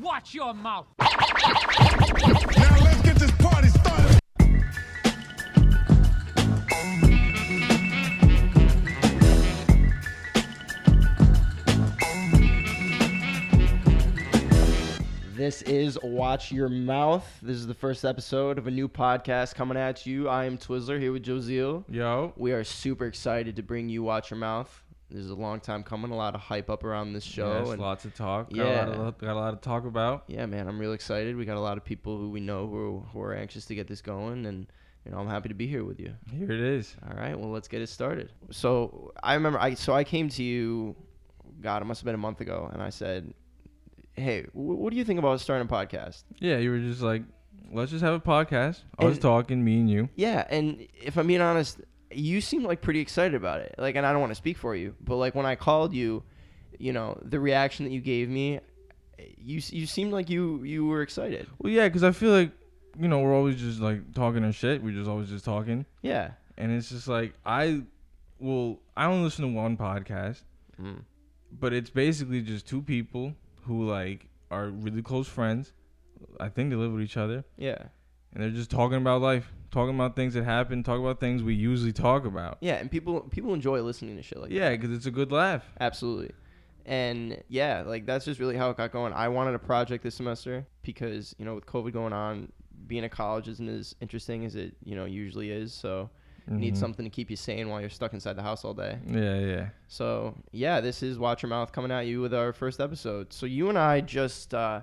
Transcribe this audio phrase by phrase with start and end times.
[0.00, 0.86] Watch your mouth.
[1.00, 1.08] Now
[2.84, 4.20] let's get this party started.
[15.34, 17.26] This is Watch Your Mouth.
[17.42, 20.28] This is the first episode of a new podcast coming at you.
[20.28, 21.84] I am Twizzler here with Josiel.
[21.88, 24.82] Yo, We are super excited to bring you Watch Your Mouth.
[25.10, 27.60] This is a long time coming, a lot of hype up around this show.
[27.60, 28.52] yes, and lots of talk.
[28.52, 28.86] Got, a Yeah.
[28.86, 30.24] lot of, got a lot to talk about.
[30.28, 31.34] yeah, man, I'm real excited.
[31.36, 33.86] We got a lot of people who we know who, who are anxious to get
[33.88, 34.66] this going, and
[35.06, 36.12] you know, I'm happy to be here with you.
[36.30, 36.94] Here it is.
[37.08, 38.30] All right, well, let's get it started.
[38.50, 40.94] So I remember, I so I came to you,
[41.62, 43.32] God, it must have been a month ago, and I said,
[44.12, 47.22] "Hey, wh- what do you think about starting a podcast?" Yeah, you were just like,
[47.72, 48.82] let's just have a podcast.
[48.98, 50.10] I was And- talking, me and you.
[50.16, 53.74] Yeah, and if I'm being honest, you seem like pretty excited about it.
[53.78, 56.22] Like, and I don't want to speak for you, but like when I called you,
[56.78, 58.60] you know, the reaction that you gave me,
[59.36, 61.46] you you seemed like you you were excited.
[61.58, 62.52] Well, yeah, because I feel like,
[62.98, 64.82] you know, we're always just like talking our shit.
[64.82, 65.86] We're just always just talking.
[66.02, 66.30] Yeah.
[66.56, 67.82] And it's just like, I
[68.40, 70.42] will, I only listen to one podcast,
[70.80, 71.02] Mm.
[71.52, 75.72] but it's basically just two people who like are really close friends.
[76.40, 77.44] I think they live with each other.
[77.56, 77.78] Yeah.
[78.32, 81.54] And they're just talking about life, talking about things that happen, talking about things we
[81.54, 82.58] usually talk about.
[82.60, 84.80] Yeah, and people people enjoy listening to shit like Yeah, that.
[84.80, 85.64] because it's a good laugh.
[85.80, 86.32] Absolutely.
[86.86, 89.12] And yeah, like that's just really how it got going.
[89.12, 92.50] I wanted a project this semester because, you know, with COVID going on,
[92.86, 95.74] being at college isn't as interesting as it, you know, usually is.
[95.74, 96.08] So
[96.50, 98.98] you need something to keep you sane while you're stuck inside the house all day.
[99.06, 99.68] Yeah, yeah.
[99.88, 103.34] So yeah, this is Watch Your Mouth coming at you with our first episode.
[103.34, 104.80] So you and I just uh,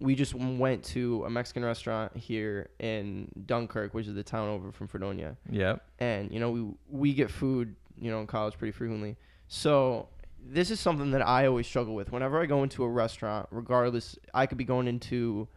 [0.00, 4.72] we just went to a Mexican restaurant here in Dunkirk, which is the town over
[4.72, 5.82] from Fredonia, Yep.
[6.00, 9.16] and you know we we get food you know in college pretty frequently.
[9.48, 10.08] So
[10.46, 12.12] this is something that I always struggle with.
[12.12, 15.48] Whenever I go into a restaurant, regardless, I could be going into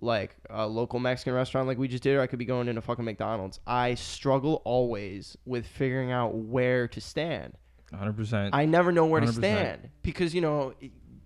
[0.00, 2.80] like a local Mexican restaurant like we just did, or I could be going into
[2.80, 3.60] fucking McDonald's.
[3.66, 7.54] I struggle always with figuring out where to stand.
[7.92, 8.50] 100%.
[8.52, 9.34] I never know where to 100%.
[9.34, 10.74] stand because you know,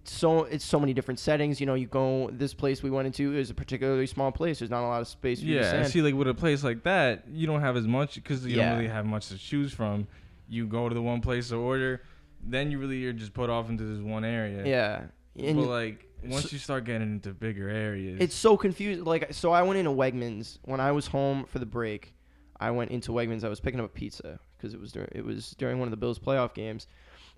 [0.08, 1.60] so it's so many different settings.
[1.60, 4.58] You know, you go this place we went into is a particularly small place.
[4.58, 6.62] There's not a lot of space for you to yeah, see, like with a place
[6.64, 8.70] like that, you don't have as much because you Yeah.
[8.70, 10.06] don't really have much to choose from.
[10.48, 12.02] You go to the one place to order,
[12.42, 14.66] then you really are just put off into this one area.
[14.66, 15.02] yeah,
[15.36, 19.04] and but like once so- you start getting into bigger areas, it's so confusing.
[19.04, 22.14] Like, so I went into Wegmans when I was home for the break.
[22.60, 23.44] I went into Wegmans.
[23.44, 25.90] I was picking up a pizza because it was dur- it was during one of
[25.90, 26.86] the Bills playoff games,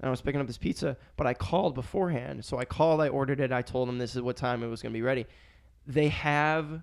[0.01, 0.97] and I was picking up this pizza.
[1.17, 3.01] But I called beforehand, so I called.
[3.01, 3.53] I ordered it.
[3.53, 5.27] I told them this is what time it was going to be ready.
[5.87, 6.83] They have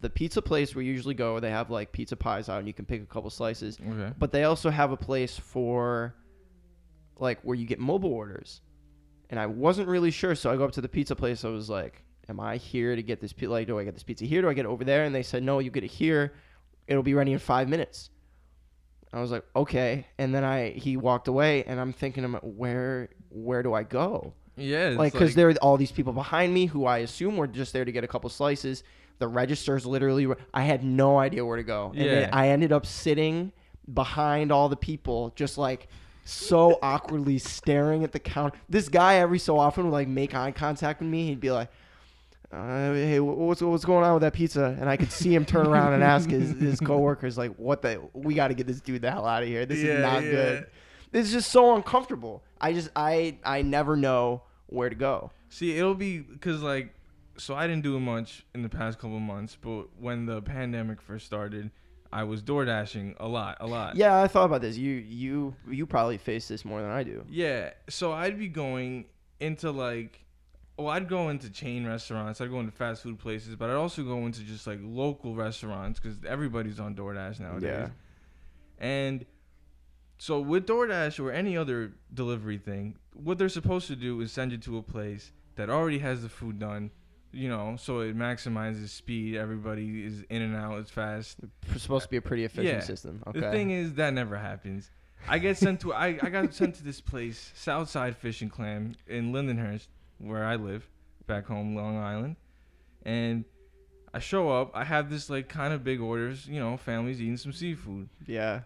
[0.00, 1.40] the pizza place where you usually go.
[1.40, 3.78] They have like pizza pies out, and you can pick a couple slices.
[3.80, 4.12] okay.
[4.18, 6.14] But they also have a place for
[7.18, 8.60] like where you get mobile orders.
[9.28, 11.44] And I wasn't really sure, so I go up to the pizza place.
[11.44, 13.32] I was like, "Am I here to get this?
[13.32, 13.50] pizza?
[13.50, 14.42] like, do I get this pizza here?
[14.42, 16.34] Do I get it over there?" And they said, "No, you get it here.
[16.86, 18.10] It'll be ready in five minutes."
[19.12, 23.62] I was like, "Okay." And then I he walked away, and I'm thinking, "Where where
[23.62, 26.98] do I go?" Yeah, like because there are all these people behind me who I
[26.98, 28.84] assume were just there to get a couple slices.
[29.18, 32.30] The registers literally, were, I had no idea where to go, and Yeah.
[32.32, 33.52] I ended up sitting
[33.92, 35.88] behind all the people, just like
[36.24, 38.58] so awkwardly staring at the counter.
[38.68, 41.26] This guy every so often would like make eye contact with me.
[41.26, 41.68] He'd be like.
[42.52, 44.76] Uh, hey, what's what's going on with that pizza?
[44.78, 48.02] And I could see him turn around and ask his, his coworkers, like, "What the?
[48.12, 49.64] We got to get this dude the hell out of here.
[49.64, 50.30] This Yeah, is not yeah.
[50.30, 50.66] good.
[51.12, 52.42] This is just so uncomfortable.
[52.60, 55.30] I just I I never know where to go.
[55.48, 56.92] See, it'll be because like,
[57.38, 61.26] so I didn't do much in the past couple months, but when the pandemic first
[61.26, 61.70] started,
[62.12, 63.96] I was door dashing a lot, a lot.
[63.96, 64.76] Yeah, I thought about this.
[64.76, 67.24] You you you probably face this more than I do.
[67.30, 69.06] Yeah, so I'd be going
[69.40, 70.20] into like,
[70.78, 74.02] well, I'd go into chain restaurants, I'd go into fast food places, but I'd also
[74.02, 77.62] go into just like local restaurants because everybody's on DoorDash nowadays.
[77.70, 77.88] Yeah.
[78.78, 79.24] And
[80.18, 84.52] so with DoorDash or any other delivery thing, what they're supposed to do is send
[84.52, 86.90] you to a place that already has the food done,
[87.32, 89.36] you know, so it maximizes speed.
[89.36, 91.38] Everybody is in and out as fast.
[91.74, 92.80] It's supposed to be a pretty efficient Yeah.
[92.80, 93.22] system.
[93.26, 93.40] Okay.
[93.40, 94.90] The thing is that never happens.
[95.28, 98.96] I get sent to I, I got sent to this place, Southside Fish and Clam
[99.06, 99.86] in Lindenhurst,
[100.22, 100.88] where I live,
[101.26, 102.36] back home, Long Island,
[103.04, 103.44] and
[104.14, 104.70] I show up.
[104.74, 108.08] I have this like kind of big orders, you know, families eating some seafood.
[108.26, 108.60] yeah.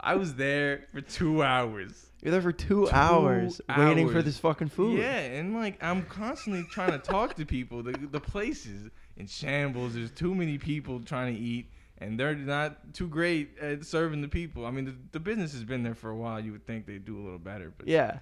[0.00, 2.06] I was there for two hours.
[2.22, 4.98] You're there for two, Two hours, waiting for this fucking food.
[4.98, 7.82] Yeah, and like I'm constantly trying to talk to people.
[7.82, 9.94] The the places in shambles.
[9.94, 14.28] There's too many people trying to eat, and they're not too great at serving the
[14.28, 14.66] people.
[14.66, 16.38] I mean, the, the business has been there for a while.
[16.40, 18.18] You would think they'd do a little better, but Yeah.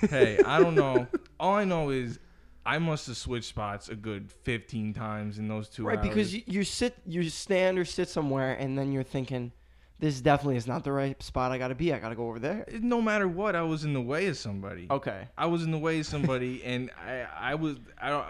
[0.00, 1.06] Hey, I don't know.
[1.40, 2.18] All I know is
[2.64, 6.08] I must have switched spots a good 15 times in those two right, hours.
[6.08, 9.52] because you, you sit, you stand or sit somewhere, and then you're thinking,
[9.98, 11.92] this definitely is not the right spot I got to be.
[11.92, 12.66] I got to go over there.
[12.80, 14.88] no matter what, I was in the way of somebody.
[14.90, 15.28] Okay.
[15.38, 18.24] I was in the way of somebody, and I, I was, I don't.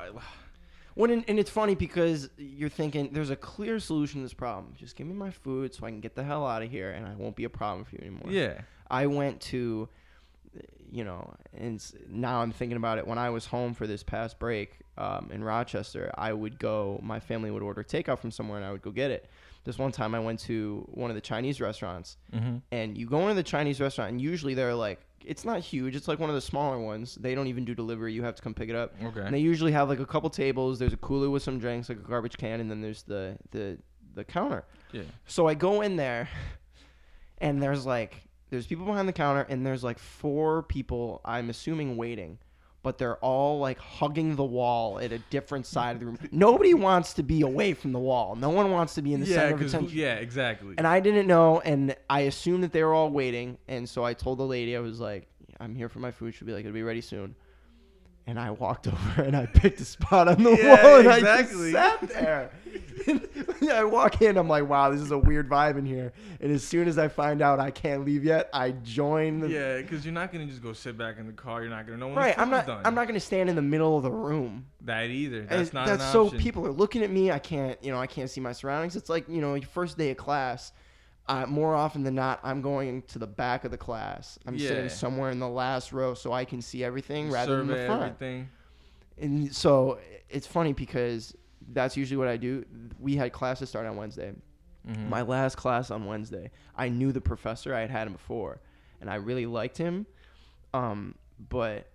[0.94, 4.74] When and, and it's funny because you're thinking there's a clear solution to this problem.
[4.76, 7.06] Just give me my food so I can get the hell out of here, and
[7.06, 8.30] I won't be a problem for you anymore.
[8.30, 8.60] Yeah.
[8.90, 9.88] I went to,
[10.92, 13.06] you know, and now I'm thinking about it.
[13.06, 17.00] When I was home for this past break um, in Rochester, I would go.
[17.02, 19.28] My family would order takeout from somewhere, and I would go get it.
[19.64, 22.56] This one time, I went to one of the Chinese restaurants, Mm-hmm.
[22.72, 25.94] and you go into the Chinese restaurant, and usually they're like, it's not huge.
[25.96, 27.14] It's like one of the smaller ones.
[27.14, 28.12] They don't even do delivery.
[28.12, 28.92] You have to come pick it up.
[29.02, 29.20] Okay.
[29.20, 30.78] And they usually have like a couple tables.
[30.80, 33.78] There's a cooler with some drinks, like a garbage can, and then there's the the
[34.14, 34.64] the counter.
[34.92, 35.02] Yeah.
[35.26, 36.28] So I go in there,
[37.38, 38.20] and there's like
[38.52, 41.22] there's people behind the counter, and there's like four people.
[41.24, 42.36] I'm assuming waiting,
[42.82, 46.18] but they're all like hugging the wall at a different side of the room.
[46.32, 48.36] Nobody wants to be away from the wall.
[48.36, 49.98] No one wants to be in the Yeah, center of attention.
[49.98, 50.74] yeah, exactly.
[50.76, 54.12] And I didn't know, and I assumed that they were all waiting, and so I
[54.12, 55.28] told the lady I was like,
[55.58, 57.34] "I'm here for my food." She'll be like, "It'll be ready soon."
[58.26, 61.76] And I walked over and I picked a spot on the Yeah, wall and exactly.
[61.76, 62.50] I just sat there.
[63.72, 66.62] I walk in, I'm like, "Wow, this is a weird vibe in here." And as
[66.64, 69.40] soon as I find out I can't leave yet, I join.
[69.40, 71.60] The, yeah, because you're not gonna just go sit back in the car.
[71.62, 72.38] You're not gonna know when right.
[72.38, 72.66] I'm not.
[72.66, 72.80] done.
[72.84, 74.66] I'm not gonna stand in the middle of the room.
[74.82, 75.40] that either.
[75.40, 76.38] And That's not that's so option.
[76.38, 77.30] people are looking at me.
[77.30, 78.96] I can't, you know, I can't see my surroundings.
[78.96, 80.72] It's like, you know, your first day of class.
[81.28, 84.38] Uh, more often than not, I'm going to the back of the class.
[84.46, 84.68] I'm Yeah.
[84.68, 88.02] sitting somewhere in the last row so I can see everything rather than the front.
[88.02, 88.48] everything.
[89.18, 91.34] And so it's funny because
[91.72, 92.64] that's usually what I do.
[92.98, 94.32] We had classes start on Wednesday.
[94.88, 95.08] Mhm.
[95.08, 97.72] My last class on Wednesday, I knew the professor.
[97.72, 98.60] I had had him before,
[99.00, 100.06] and I really liked him.
[100.74, 101.14] Um,
[101.48, 101.88] but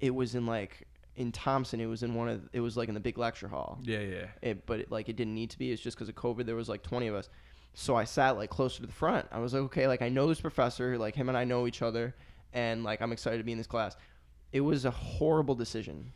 [0.00, 1.78] it was in like in Thompson.
[1.80, 2.48] It was in one of.
[2.52, 3.78] It was like in the big lecture hall.
[3.82, 4.26] Yeah, yeah.
[4.42, 5.70] It, but it, like it didn't need to be.
[5.70, 6.44] It's just because of COVID.
[6.44, 7.28] There was like 20 of us,
[7.74, 9.26] so I sat like closer to the front.
[9.30, 10.96] I was like, okay, like I know this professor.
[10.96, 12.14] Like him and I know each other,
[12.52, 13.96] and like I'm excited to be in this class.
[14.52, 16.12] It was a horrible decision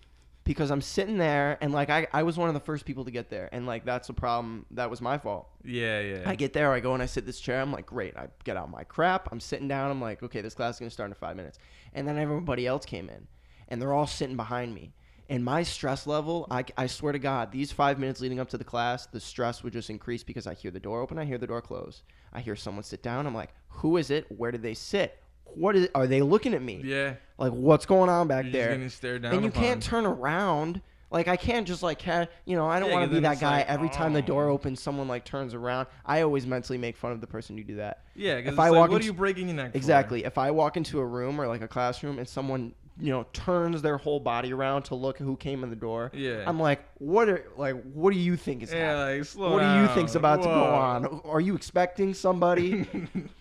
[0.49, 3.11] because I'm sitting there and like I, I was one of the first people to
[3.11, 5.47] get there and like that's a problem that was my fault.
[5.63, 6.23] Yeah, yeah.
[6.25, 7.61] I get there, I go and I sit this chair.
[7.61, 8.17] I'm like, great.
[8.17, 9.29] I get out my crap.
[9.31, 9.91] I'm sitting down.
[9.91, 11.59] I'm like, okay, this class is gonna start in five minutes.
[11.93, 13.27] And then everybody else came in,
[13.69, 14.95] and they're all sitting behind me.
[15.31, 18.59] And my stress level, I, I swear to God, these five minutes leading up to
[18.59, 21.37] the class, the stress would just increase because I hear the door open, I hear
[21.39, 22.03] the door close,
[22.33, 23.27] I hear someone sit down.
[23.27, 24.27] I'm like, who is it?
[24.35, 25.19] Where did they sit?
[25.45, 25.85] What is?
[25.85, 25.91] It?
[25.95, 26.81] Are they looking at me?
[26.85, 27.15] yeah.
[27.39, 28.77] Like, what's going on back You're there?
[28.79, 29.63] just stared down and you upon.
[29.63, 30.81] can't turn around.
[31.11, 33.41] Like I can't just like ca- you know I don't Yeah, want to be that
[33.41, 34.53] guy like, every time the door oh.
[34.53, 35.87] opens someone like turns around.
[36.05, 38.05] I always mentally make fun of the person who do that.
[38.15, 39.77] Yeah, If I like, walk what into- are you breaking your neck for?
[39.79, 40.25] Exactly.
[40.25, 43.81] If I walk into a room or like a classroom and someone you know turns
[43.83, 46.45] their whole body around to look at who came in the door, Yeah.
[46.47, 49.19] I'm like, what are like what do you think is Yeah, happening?
[49.21, 50.21] like slow what do you think's down.
[50.21, 51.21] about to go on?
[51.25, 52.87] Are you expecting somebody?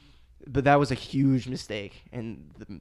[0.48, 2.04] but that was a huge mistake.
[2.12, 2.80] And the,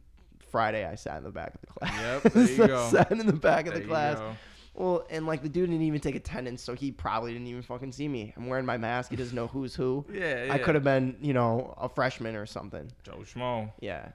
[0.50, 2.24] Friday I sat in the back of the class.
[2.24, 2.88] Yep, there you So go.
[2.90, 4.18] sat in the back of There the class.
[4.18, 4.36] go.
[4.74, 7.92] Well, and like the dude didn't even take attendance, so he probably didn't even fucking
[7.92, 8.34] see me.
[8.36, 9.10] I'm wearing my mask.
[9.10, 10.04] He doesn't know who's who.
[10.12, 10.52] Yeah, yeah.
[10.52, 12.90] I could have been, you know, a freshman or something.
[13.02, 13.72] Joe Schmo.
[13.80, 14.08] Yeah.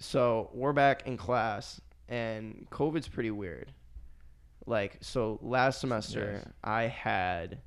[0.00, 3.70] So we're back in class, and COVID's pretty weird.
[4.66, 6.48] Like, so last semester, Yes.
[6.64, 7.58] I had,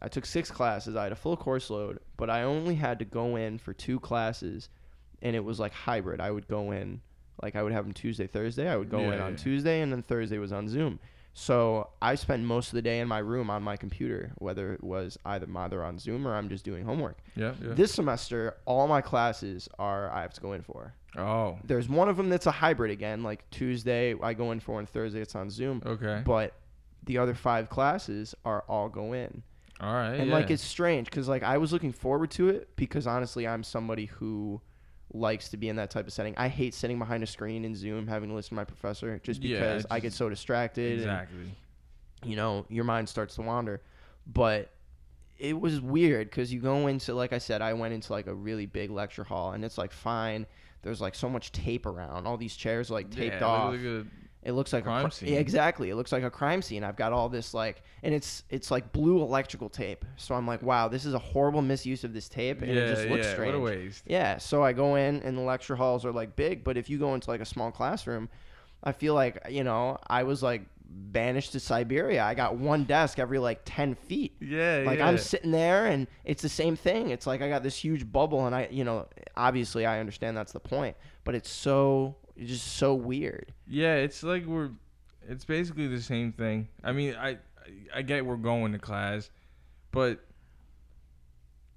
[0.00, 0.94] I took six classes.
[0.96, 3.98] I had a full course load, but I only had to go in for two
[3.98, 4.68] classes,
[5.22, 6.20] and it was like hybrid.
[6.20, 7.00] I would go in,
[7.42, 8.68] like, I would have them Tuesday, Thursday.
[8.68, 9.36] I would go in Yeah, on yeah.
[9.38, 11.00] Tuesday, and then Thursday was on Zoom.
[11.38, 14.82] So I spent most of the day in my room on my computer, whether it
[14.82, 17.18] was either either on Zoom or I'm just doing homework.
[17.36, 17.74] Yeah, yeah.
[17.74, 20.94] This semester, all my classes are I have to go in for.
[21.18, 24.78] oh, There's one of them that's a hybrid again, like Tuesday I go in for
[24.78, 25.82] and Thursday it's on Zoom.
[25.84, 26.22] okay.
[26.24, 26.54] But
[27.04, 29.42] the other five classes are all go in.
[29.78, 30.14] All right.
[30.14, 30.34] And yeah.
[30.34, 34.06] like it's strange because like I was looking forward to it because honestly I'm somebody
[34.06, 34.62] who
[35.12, 36.34] likes to be in that type of setting.
[36.36, 39.42] I hate sitting behind a screen in Zoom having to listen to my professor just
[39.42, 40.92] Yeah, because I get so distracted.
[40.92, 41.54] and exactly.
[42.24, 43.82] you know, your mind starts to wander.
[44.26, 44.70] But
[45.38, 48.34] it was weird because you go into, like I said, I went into like a
[48.34, 50.46] really big lecture hall, and it's like fine.
[50.82, 52.26] There's like so much tape around.
[52.26, 53.74] All these chairs are like taped yeah, off.
[53.74, 54.06] Look
[54.46, 55.32] it looks like crime a crime scene.
[55.32, 55.90] Yeah, exactly.
[55.90, 56.84] It looks like a crime scene.
[56.84, 60.04] I've got all this like, and it's it's like blue electrical tape.
[60.16, 62.94] So I'm like, wow, this is a horrible misuse of this tape, and yeah, it
[62.94, 63.32] just looks yeah.
[63.32, 63.54] strange.
[63.54, 64.04] What a waste.
[64.06, 66.96] Yeah, so I go in and the lecture halls are like big, but if you
[66.96, 68.28] go into like a small classroom,
[68.84, 72.22] I feel like, you know, I was like banished to Siberia.
[72.22, 74.36] I got one desk every like 10 feet.
[74.40, 75.08] Yeah, Like yeah.
[75.08, 77.10] I'm sitting there and it's the same thing.
[77.10, 80.52] It's like I got this huge bubble and I, you know, obviously I understand that's
[80.52, 83.52] the point, but it's so It's just so weird.
[83.66, 84.70] Yeah, it's like we're.
[85.28, 86.68] It's basically the same thing.
[86.84, 87.38] I mean, I
[87.94, 89.30] I get we're going to class,
[89.90, 90.20] but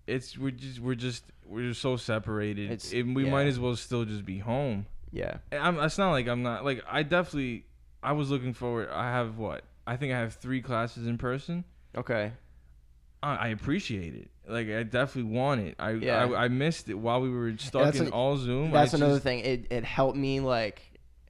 [0.05, 2.65] it's we're just we're just we're just so separated.
[2.71, 3.31] It's- and we yeah.
[3.31, 4.85] might as well still just be home.
[5.11, 5.37] Yeah.
[5.51, 7.65] I'm, it's not like I'm not like I definitely
[8.03, 8.89] I was looking forward.
[8.91, 11.63] I have what I think I have three classes in person.
[11.97, 12.31] Okay.
[13.23, 14.29] I, I appreciate it.
[14.49, 15.75] Like I definitely want it.
[15.79, 16.25] I Yeah.
[16.25, 18.71] I, I missed it while we were stuck in a- all Zoom.
[18.71, 19.39] That's I another just- thing.
[19.39, 20.81] It it helped me like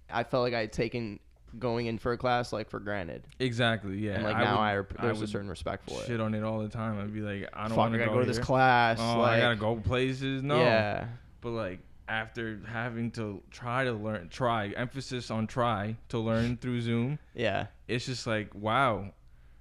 [0.10, 1.20] I felt like I had taken
[1.58, 3.24] going in for a class like for granted.
[3.40, 3.98] Exactly.
[3.98, 4.14] Yeah.
[4.14, 6.08] and like I now would- I, there's a certain respect for shit it.
[6.08, 7.00] Shit on it all the time.
[7.00, 9.00] I'd be like, I don't want to go, go to this class.
[9.02, 10.42] Oh, like, I gotta go places.
[10.44, 10.60] No.
[10.60, 11.08] Yeah.
[11.42, 16.82] But like after having to try to learn, try emphasis on try to learn through
[16.82, 17.68] Zoom, Yeah.
[17.88, 19.12] it's just like wow.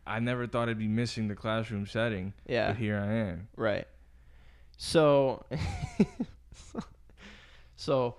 [0.08, 2.32] I never thought I'd be missing the classroom setting.
[2.46, 2.68] Yeah.
[2.68, 3.48] But here I am.
[3.56, 3.86] Right.
[4.78, 5.44] So,
[7.76, 8.16] so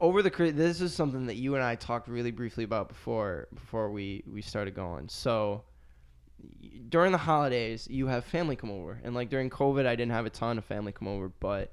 [0.00, 3.90] over the this is something that you and I talked really briefly about before before
[3.90, 5.08] we we started going.
[5.08, 5.64] So
[6.88, 10.26] during the holidays, you have family come over, and like during COVID, I didn't have
[10.26, 11.72] a ton of family come over, but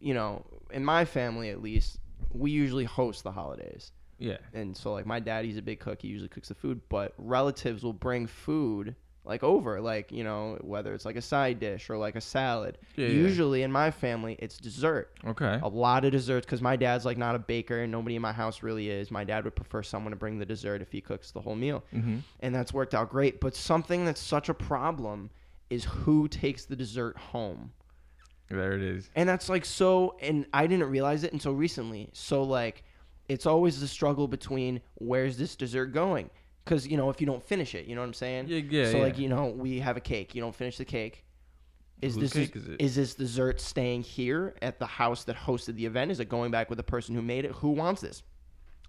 [0.00, 1.98] you know, in my family at least,
[2.30, 3.92] we usually host the holidays
[4.24, 4.38] Yeah.
[4.52, 7.82] and so like my daddy's a big cook he usually cooks the food but relatives
[7.84, 8.94] will bring food
[9.26, 12.76] like over like you know whether it's like a side dish or like a salad
[12.96, 13.06] yeah.
[13.08, 15.58] usually in my family it's dessert Okay.
[15.62, 18.32] a lot of desserts because my dad's like not a baker and nobody in my
[18.32, 21.30] house really is my dad would prefer someone to bring the dessert if he cooks
[21.30, 22.18] the whole meal Mm-hmm.
[22.40, 25.30] and that's worked out great but something that's such a problem
[25.70, 27.72] is who takes the dessert home
[28.50, 29.08] There it is.
[29.16, 32.10] and that's like so, and I didn't realize it until recently.
[32.12, 32.84] So like,
[33.28, 36.30] it's always the struggle between where's this dessert going?
[36.64, 38.48] Because you know, if you don't finish it, you know what I'm saying?
[38.48, 40.34] Yeah, yeah, So like, you know, we have a cake.
[40.34, 41.24] You don't finish the cake.
[42.02, 45.86] Is Whose this cake is this dessert staying here at the house that hosted the
[45.86, 46.10] event?
[46.10, 47.52] Is it going back with the person who made it?
[47.52, 48.22] Who wants this?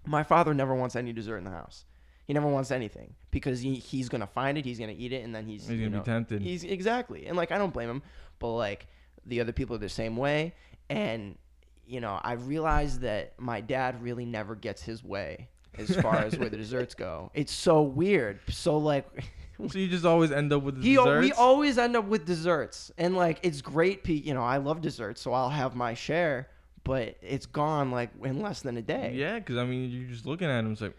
[0.04, 1.84] My father never wants any dessert in the house.
[2.26, 5.34] He never wants anything because he, he's gonna find it, he's gonna eat it, and
[5.34, 6.42] then he's He's gonna be know, tempted.
[6.42, 8.02] He's exactly, and like I don't blame him,
[8.38, 8.88] but like
[9.24, 10.54] the other people are the same way,
[10.90, 11.38] and
[11.86, 16.36] you know I realized that my dad really never gets his way as far as
[16.38, 17.30] where the desserts go.
[17.34, 18.40] It's so weird.
[18.48, 19.06] So like.
[19.70, 21.24] So you just always end up with He, desserts.
[21.24, 24.06] we always end up with desserts, and like it's great.
[24.06, 26.50] You know, I love desserts, so I'll have my share,
[26.84, 29.12] but it's gone like in less than a day.
[29.14, 30.72] Yeah, because I mean, you're just looking at them.
[30.72, 30.94] It's like, are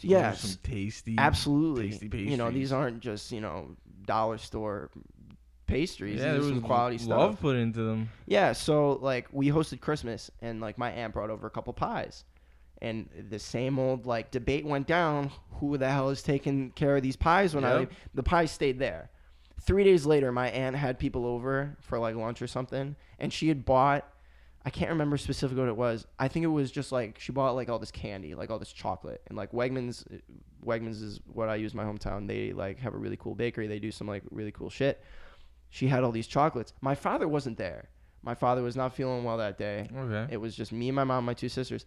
[0.00, 0.40] Yes.
[0.40, 1.90] some tasty, absolutely.
[1.90, 3.76] tasty You know, these aren't just you know
[4.06, 4.88] dollar store
[5.68, 6.18] pastries.
[6.18, 7.18] Yeah, there was some quality love stuff.
[7.18, 8.10] Love put into them.
[8.26, 12.24] Yeah, so like we hosted Christmas, and like my aunt brought over a couple pies,
[12.82, 15.30] and the same old like debate went down.
[15.60, 17.88] Who the hell is taking care of these pies when I leave?
[18.14, 19.10] The pies stayed there.
[19.60, 23.48] Three days later, my aunt had people over for like lunch or something, and she
[23.48, 24.04] had bought.
[24.64, 26.06] I can't remember specifically what it was.
[26.18, 28.72] I think it was just like she bought like all this candy, like all this
[28.72, 30.04] chocolate, and like Wegmans.
[30.66, 32.26] Wegmans is what I use in my hometown.
[32.26, 33.66] They like have a really cool bakery.
[33.68, 35.02] They do some like really cool shit.
[35.70, 36.72] She had all these chocolates.
[36.80, 37.88] My father wasn't there.
[38.22, 39.88] My father was not feeling well that day.
[39.96, 40.32] Okay.
[40.32, 41.86] It was just me, and my mom, my two sisters.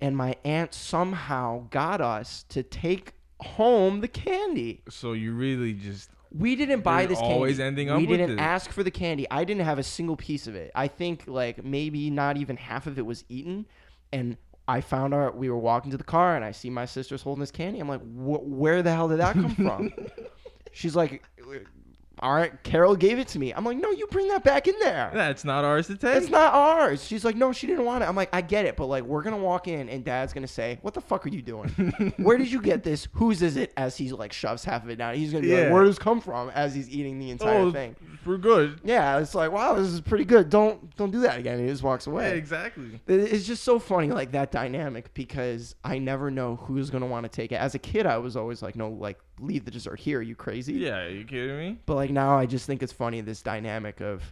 [0.00, 4.82] And my aunt somehow got us to take home the candy.
[4.88, 7.34] So you really just We didn't buy this candy.
[7.34, 8.40] always ending up we didn't it.
[8.40, 9.26] ask for the candy.
[9.30, 10.70] I didn't have a single piece of it.
[10.74, 13.66] I think like maybe not even half of it was eaten.
[14.12, 17.22] And I found out we were walking to the car and I see my sisters
[17.22, 17.78] holding this candy.
[17.80, 19.92] I'm like, where the hell did that come from?
[20.72, 21.22] She's like,
[22.20, 23.52] all right, Carol gave it to me.
[23.52, 25.10] I'm like, no, you bring that back in there.
[25.14, 26.16] that's not ours to take.
[26.16, 27.04] It's not ours.
[27.04, 28.08] She's like, no, she didn't want it.
[28.08, 30.78] I'm like, I get it, but like, we're gonna walk in and Dad's gonna say,
[30.82, 31.68] what the fuck are you doing?
[32.18, 33.08] Where did you get this?
[33.12, 33.72] Whose is it?
[33.76, 36.02] As he like shoves half of it down, he's gonna be like, where does this
[36.02, 36.50] come from?
[36.50, 37.94] As he's eating the entire oh, thing.
[38.26, 38.80] we're good.
[38.84, 40.50] Yeah, it's like, wow, this is pretty good.
[40.50, 41.58] Don't don't do that again.
[41.60, 42.36] He just walks Yeah, away.
[42.38, 43.00] exactly.
[43.06, 47.24] It- It's just so funny, like that dynamic, because I never know who's gonna want
[47.24, 47.56] to take it.
[47.56, 50.18] As a kid, I was always like, no, like leave the dessert here.
[50.18, 50.74] Are you crazy?
[50.74, 51.78] Yeah, are you kidding me?
[51.86, 54.22] But like now, I just think it's funny this dynamic of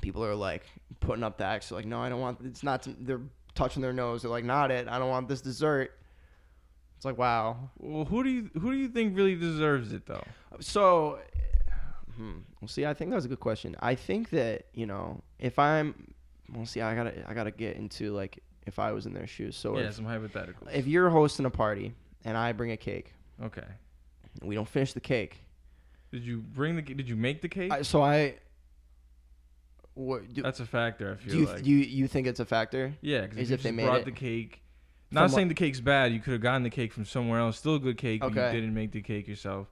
[0.00, 0.64] people are like
[1.00, 1.70] putting up the X.
[1.70, 2.40] Like, no, I don't want.
[2.44, 2.86] It's not.
[3.00, 3.20] They're
[3.54, 4.22] touching their nose.
[4.22, 4.88] They're like, not it.
[4.88, 5.92] I don't want this dessert.
[6.96, 7.70] It's like, wow.
[7.78, 10.24] Well, who do you who do you think really deserves it though?
[10.60, 11.18] So,
[12.16, 13.76] hmm, well, see, I think that was a good question.
[13.80, 16.14] I think that you know, if I'm,
[16.54, 19.56] well, see, I gotta, I gotta get into like if I was in their shoes.
[19.56, 20.72] So yeah, if, some hypotheticals.
[20.72, 21.92] if you're hosting a party
[22.24, 23.12] and I bring a cake,
[23.42, 23.66] Okay.
[24.42, 25.38] we don't finish the cake.
[26.12, 26.82] Did you bring the?
[26.82, 27.70] Did you make the cake?
[27.72, 28.36] I, so I.
[29.94, 31.12] What do, That's a factor.
[31.18, 31.62] I feel do you, like.
[31.62, 32.92] do you you think it's a factor?
[33.00, 34.62] yeah, because if, they made brought it- the cake.
[35.10, 36.12] Not what- saying the cake's bad.
[36.12, 37.58] You could have gotten the cake from somewhere else.
[37.58, 38.54] Still a good cake, but Okay.
[38.54, 39.68] you didn't make the cake yourself.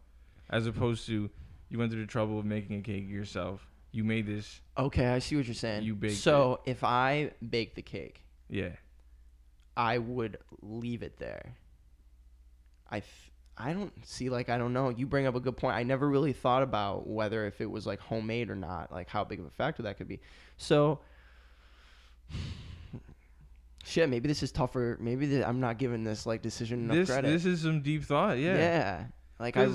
[0.48, 1.28] As opposed to,
[1.68, 3.66] you went through the trouble of making a cake yourself.
[3.92, 4.60] You made this.
[4.78, 5.82] Okay, I see what you're saying.
[5.82, 8.70] You baked so if I bake the cake, Yeah.
[9.76, 11.56] I would leave it there.
[12.88, 14.88] I th- I don't see like I don't know.
[14.88, 15.76] You bring up a good point.
[15.76, 19.22] I never really thought about whether if it was like homemade or not, like how
[19.24, 20.20] big of a factor that could be.
[20.56, 21.00] So
[23.84, 24.96] shit, maybe this is tougher.
[25.00, 27.28] Maybe th- I'm not giving this like decision enough This credit.
[27.28, 28.38] this is some deep thought.
[28.38, 28.56] Yeah.
[28.56, 29.04] Yeah.
[29.38, 29.68] Like I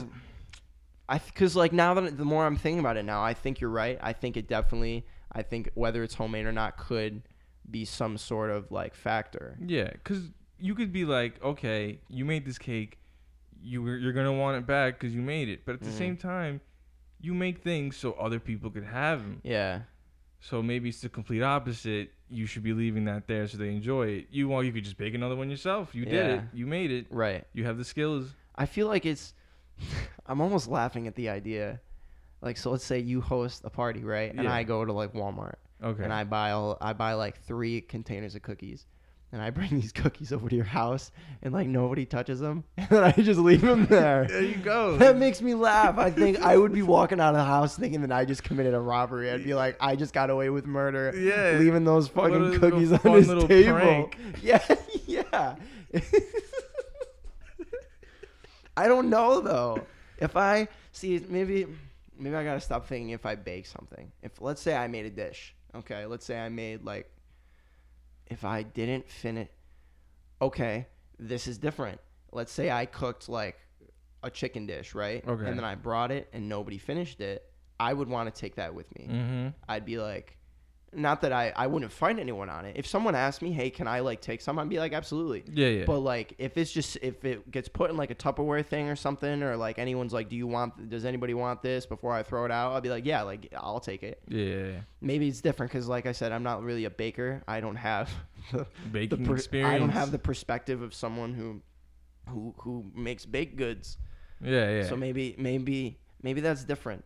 [1.08, 3.70] I cuz like now that the more I'm thinking about it now, I think you're
[3.70, 3.98] right.
[4.02, 7.24] I think it definitely I think whether it's homemade or not could
[7.70, 9.58] be some sort of like factor.
[9.66, 12.98] Yeah, because you could be like, okay, you made this cake,
[13.62, 15.98] you you're gonna want it back because you made it, but at the Mhm.
[15.98, 16.62] same time,
[17.22, 19.42] you make things so other people could have them.
[19.44, 19.82] Yeah.
[20.40, 22.14] So maybe it's the complete opposite.
[22.30, 24.28] You should be leaving that there so they enjoy it.
[24.32, 25.94] You well, you could just bake another one yourself.
[25.94, 26.44] You did it.
[26.54, 27.08] You made it.
[27.10, 27.46] Right.
[27.54, 28.34] You have the skills.
[28.56, 29.34] I feel like it's
[30.26, 31.82] I'm almost laughing at the idea.
[32.42, 34.32] Like so let's say you host a party, right?
[34.34, 34.54] And Yeah.
[34.54, 36.04] I go to like Walmart Okay.
[36.04, 38.86] and I buy all I buy like 3 containers of cookies.
[39.32, 42.90] And I bring these cookies over to your house and like nobody touches them and
[42.90, 44.26] then I just leave them there.
[44.28, 44.98] there you go.
[44.98, 45.98] That makes me laugh.
[45.98, 48.74] I think I would be walking out of the house thinking that I just committed
[48.74, 49.32] a robbery.
[49.32, 51.14] I'd be like, I just got away with murder.
[51.16, 51.60] Yeah.
[51.60, 53.48] Leaving those fucking cookies on his table.
[53.48, 54.18] prank.
[54.42, 54.64] Yeah,
[55.06, 55.56] yeah.
[58.78, 59.86] I don't know though.
[60.20, 61.68] If I see, maybe,
[62.18, 64.12] maybe I gotta stop thinking if I bake something.
[64.22, 66.06] If let's say I made a dish, okay.
[66.06, 67.10] Let's say I made like,
[68.30, 69.50] if I didn't finish,
[70.42, 72.00] okay, this is different.
[72.32, 73.58] Let's say I cooked like
[74.24, 75.28] a chicken dish, right?
[75.28, 75.46] Okay.
[75.46, 77.44] And then I brought it and nobody finished it.
[77.80, 79.08] I would want to take that with me.
[79.10, 79.48] mm-hmm.
[79.68, 80.38] I'd be like,
[80.94, 82.76] not that I, I wouldn't find anyone on it.
[82.76, 84.58] If someone asked me, hey, can I like take some?
[84.58, 85.44] I'd be like, absolutely.
[85.52, 85.86] Yeah, yeah.
[85.86, 88.96] But like, if it's just if it gets put in like a Tupperware thing or
[88.96, 90.90] something, or like anyone's like, do you want?
[90.90, 92.74] Does anybody want this before I throw it out?
[92.74, 94.22] I'd be like, yeah, like I'll take it.
[94.28, 94.80] yeah, yeah, yeah.
[95.02, 97.44] Maybe it's different because, like I said, I'm not really a baker.
[97.48, 98.10] I don't have
[98.52, 99.76] the, the Baking per- experience.
[99.76, 101.62] I don't have the perspective of someone who,
[102.28, 103.98] who who makes baked goods.
[104.42, 104.88] Yeah, yeah.
[104.88, 107.04] So maybe maybe maybe that's different.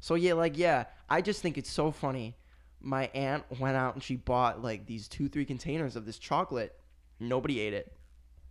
[0.00, 2.36] So yeah, like yeah, I just think it's so funny.
[2.84, 6.78] My aunt went out and she bought like these two three containers of this chocolate.
[7.18, 7.92] Nobody ate it,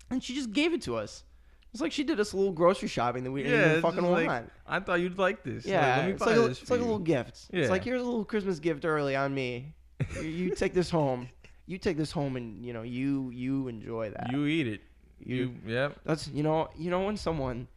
[0.09, 1.23] and she just gave it to us.
[1.71, 4.03] It's like she did us a little grocery shopping that we didn't yeah, even fucking
[4.03, 4.27] want.
[4.27, 5.65] like, I thought you'd like this.
[5.65, 7.47] Like, yeah, let me it's like a, this it's like a little gift.
[7.51, 7.61] Yeah.
[7.61, 9.73] It's like here's a little Christmas gift early on me.
[10.15, 11.29] you, you take this home.
[11.65, 14.31] You take this home and you know you you enjoy that.
[14.31, 14.81] You eat it.
[15.19, 15.99] You- You, yep.
[16.05, 17.67] That's you know you know when someone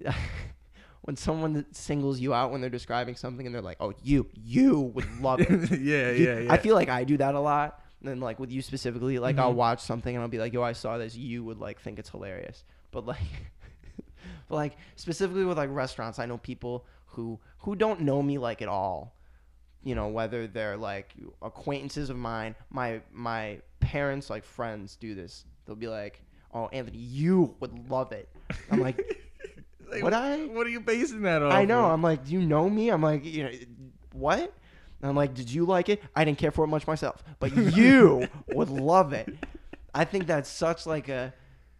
[1.06, 4.80] when someone singles you out when they're describing something and they're like, "Oh, you you
[4.80, 5.48] would love it."
[5.80, 6.52] yeah, You- yeah, yeah.
[6.52, 7.80] I feel like I do that a lot.
[8.00, 9.56] And then like with you specifically, like I'll Mhm.
[9.56, 11.16] watch something and I'll be like, "Yo, I saw this.
[11.16, 13.20] You would like think it's hilarious." But like
[14.48, 18.62] but like specifically with like restaurants, I know people who who don't know me like
[18.62, 19.14] at all.
[19.82, 25.44] You know, whether they're like acquaintances of mine, my my parents like friends do this.
[25.66, 26.22] They'll be like,
[26.54, 28.28] "Oh, Anthony, you would love it."
[28.70, 28.98] I'm like,
[29.90, 30.44] Like, Would I?
[30.46, 31.52] What are you basing that on?
[31.52, 31.84] I know.
[31.86, 32.90] I'm like, do you know me?
[32.90, 33.50] I'm like, you know,
[34.12, 34.40] what?
[35.00, 36.02] And I'm like, did you like it?
[36.16, 39.28] I didn't care for it much myself, but you would love it.
[39.94, 41.32] I think that's such like a,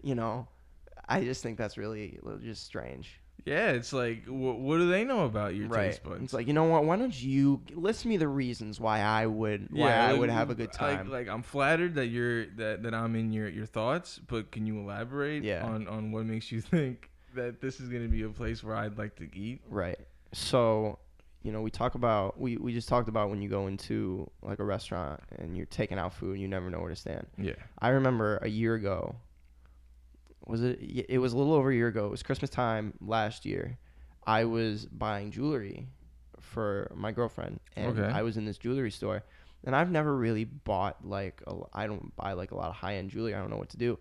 [0.02, 0.46] you know,
[1.08, 3.20] I just think that's really just strange.
[3.46, 5.86] Yeah, it's like, wh- what do they know about your right.
[5.90, 6.22] taste buds?
[6.22, 6.84] It's like, you know what?
[6.86, 10.48] Why don't you list me the reasons why I would, why I like, would have
[10.48, 11.10] a good like- time?
[11.10, 14.78] Like, I'm flattered that you're that, that I'm in your your thoughts, but can you
[14.80, 15.64] elaborate Yeah.
[15.66, 18.99] on on what makes you think that this is gonna be a place where I'd
[18.99, 19.61] like to eat?
[19.68, 19.99] Right.
[20.33, 20.99] So,
[21.42, 24.59] you know, we talk about we, we just talked about when you go into like
[24.59, 27.27] a restaurant and you're taking out food and you never know where to stand.
[27.38, 27.53] Yeah.
[27.79, 29.14] I remember a year ago.
[30.47, 30.79] Was it?
[31.09, 32.07] It was a little over a year ago.
[32.07, 33.79] It was Christmas time last year.
[34.27, 35.87] I was buying jewelry
[36.40, 38.12] for my girlfriend, and Okay.
[38.12, 39.23] I was in this jewelry store,
[39.64, 42.97] and I've never really bought like a, I don't buy like a lot of high
[42.97, 43.35] end jewelry.
[43.35, 43.99] I don't know what to do.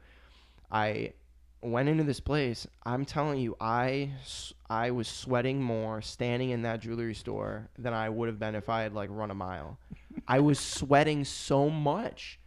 [0.70, 1.14] I
[1.64, 2.68] went into this place.
[2.86, 4.12] I'm telling you, I
[4.70, 8.70] I was sweating more standing in that jewelry store than I would have been if
[8.70, 9.78] I had like run a mile.
[10.28, 12.40] I was sweating so much,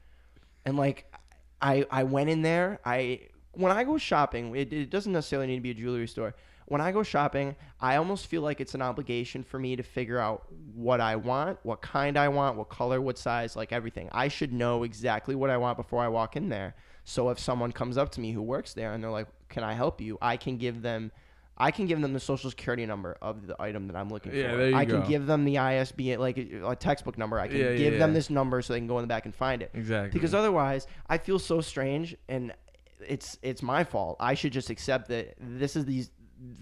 [0.65, 1.13] and like
[1.61, 2.81] I I went in there.
[2.85, 6.35] I when I go shopping, it, it doesn't necessarily need to be a jewelry store.
[6.67, 10.19] When I go shopping, I almost feel like it's an obligation for me to figure
[10.19, 14.09] out what I want, what kind I want, what color, what size, like everything.
[14.13, 16.75] I should know exactly what I want before I walk in there.
[17.09, 19.75] So if someone comes up to me who works there and they're like, "Can I
[19.75, 21.13] help you?" I can give them
[21.57, 24.51] I can give them the social security number of the item that I'm looking Yeah,
[24.51, 24.57] for.
[24.59, 27.39] there you I can give them the ISBN like a, a textbook number.
[27.39, 28.15] I can Yeah, yeah, give them yeah.
[28.15, 30.11] this number so they can go in the back and find it Exactly.
[30.19, 32.53] because otherwise I feel so strange and
[33.01, 34.17] it's it's my fault.
[34.21, 36.11] I should just accept that this is these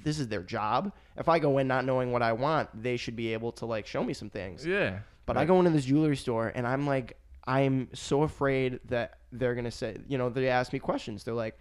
[0.04, 0.92] this is their job.
[1.16, 3.86] If I go in not knowing what I want, they should be able to like
[3.86, 4.64] show me some things.
[4.66, 4.98] yeah.
[5.26, 9.54] But I go into this jewelry store and I'm like I'm so afraid that they're
[9.54, 11.24] gonna say, you know, they ask me questions.
[11.24, 11.58] They're like,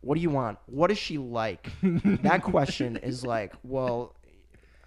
[0.00, 0.58] "What do you want?
[0.66, 4.14] What is she like?" that question is like, well.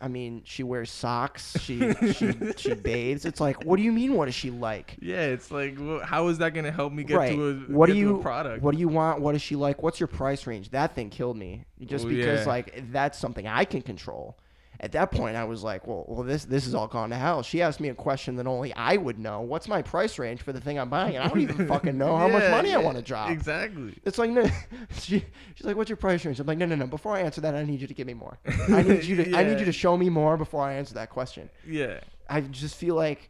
[0.01, 1.55] I mean, she wears socks.
[1.61, 3.23] She she she bathes.
[3.23, 4.15] It's like, what do you mean?
[4.15, 4.97] What is she like?
[4.99, 7.31] Yeah, it's like, well, how is that gonna help me get right.
[7.33, 8.61] to a what do you product?
[8.61, 9.21] What do you want?
[9.21, 9.81] What is she like?
[9.81, 10.71] What's your price range?
[10.71, 11.63] That thing killed me.
[11.85, 12.51] Just Oh, because yeah.
[12.51, 14.35] like that's something I can control.
[14.83, 17.41] At that point, I was like, well, well, this this is all gone to hell.
[17.41, 19.39] She asked me a question that only I would know.
[19.39, 21.15] What's my price range for the thing I'm buying?
[21.15, 23.29] And I don't even fucking know how much Yeah, money I want to drop.
[23.29, 23.97] Exactly.
[24.03, 24.45] It's like no,
[24.99, 25.23] she,
[25.55, 26.85] she's like, "What's your price range?" I'm like, "No, no, no.
[26.85, 28.37] Before I answer that, I need you to give me more.
[28.67, 31.09] I need you to, I need you to show me more before I answer that
[31.09, 32.01] question." Yeah.
[32.29, 33.29] I just feel like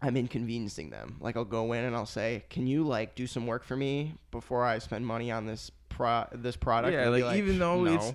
[0.00, 1.16] I'm inconveniencing them.
[1.20, 4.14] Like I'll go in and I'll say, "Can you like do some work for me
[4.30, 7.94] before I spend money on this pro this product?" Yeah, And like, even though "No."
[7.94, 8.14] it's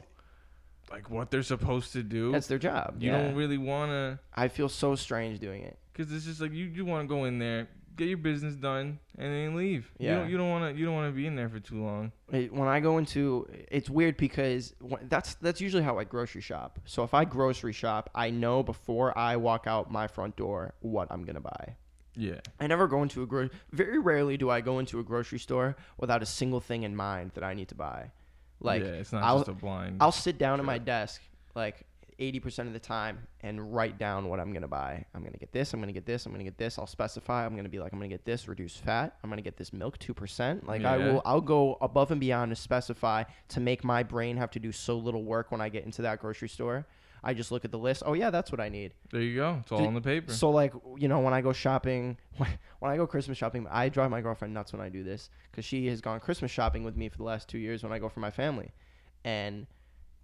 [0.92, 2.96] like what they're supposed to do, that's their job.
[3.00, 3.22] you yeah.
[3.22, 5.78] don't really wanna, I feel so strange doing it.
[5.94, 9.00] cause it's just like you you want to go in there, get your business done,
[9.18, 9.92] and then leave.
[10.00, 10.16] You Yeah.
[10.20, 12.12] don't you don't wanna you don't wanna be in there for too long.
[12.32, 16.42] It- when I go into, it's weird because when, that's that's usually how I grocery
[16.42, 16.80] shop.
[16.86, 21.08] So if I grocery shop, I know before I walk out my front door what
[21.12, 21.76] I'm gonna buy.
[22.16, 22.42] Yeah.
[22.60, 23.48] I never go into a gro.
[23.72, 27.32] Very rarely do I go into a grocery store without a single thing in mind
[27.36, 28.12] that I need to buy.
[28.62, 29.98] Like yeah, it's not I'll just a blind.
[30.00, 31.22] I'll sit down at my desk
[31.56, 31.86] like
[32.22, 35.04] 80% of the time and write down what I'm going to buy.
[35.16, 36.78] I'm going to get this, I'm going to get this, I'm going to get this.
[36.78, 37.46] I'll specify.
[37.46, 39.18] I'm going to be like I'm going to get this reduced fat.
[39.24, 40.68] I'm going to get this milk 2%.
[40.68, 44.52] Like I will I'll go above and beyond to specify to make my brain have
[44.52, 46.86] to do so little work when I get into that grocery store.
[47.24, 48.04] I just look at the list.
[48.06, 48.94] Oh yeah, that's what I need.
[49.12, 49.58] there you go.
[49.62, 50.34] It's all Did- on the paper.
[50.34, 53.90] So like you know when I go shopping, when, when I go Christmas shopping, I
[53.90, 56.96] drive my girlfriend nuts when I do this because she has gone Christmas shopping with
[56.98, 58.72] me for the last two years when I go for my family,
[59.24, 59.68] and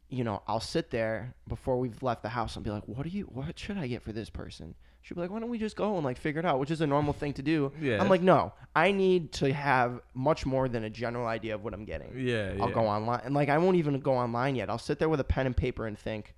[0.10, 3.10] you know I'll sit there before we've left the house and be like, what do
[3.10, 4.74] you, what should I get for this person?
[5.02, 6.82] She'll be like, why don't we just go and like figure it out, which is
[6.82, 7.72] a normal thing to do.
[7.80, 8.02] Yeah.
[8.02, 11.74] I'm like, no, I need to have much more than a general idea of what
[11.74, 12.12] I'm getting.
[12.18, 12.62] yeah, yeah.
[12.64, 14.70] I'll go online and like I won't even go online yet.
[14.70, 16.34] I'll sit there with a pen and paper and think,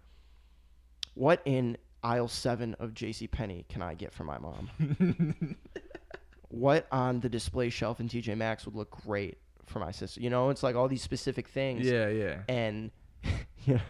[1.20, 3.28] what in aisle seven of J.C.
[3.28, 4.70] Penney can I get for my mom?
[6.48, 10.22] what on the display shelf in TJ Maxx would look great for my sister?
[10.22, 11.86] You know, it's like all these specific things.
[11.86, 12.38] Yeah, yeah.
[12.48, 12.92] And
[13.66, 13.82] yeah,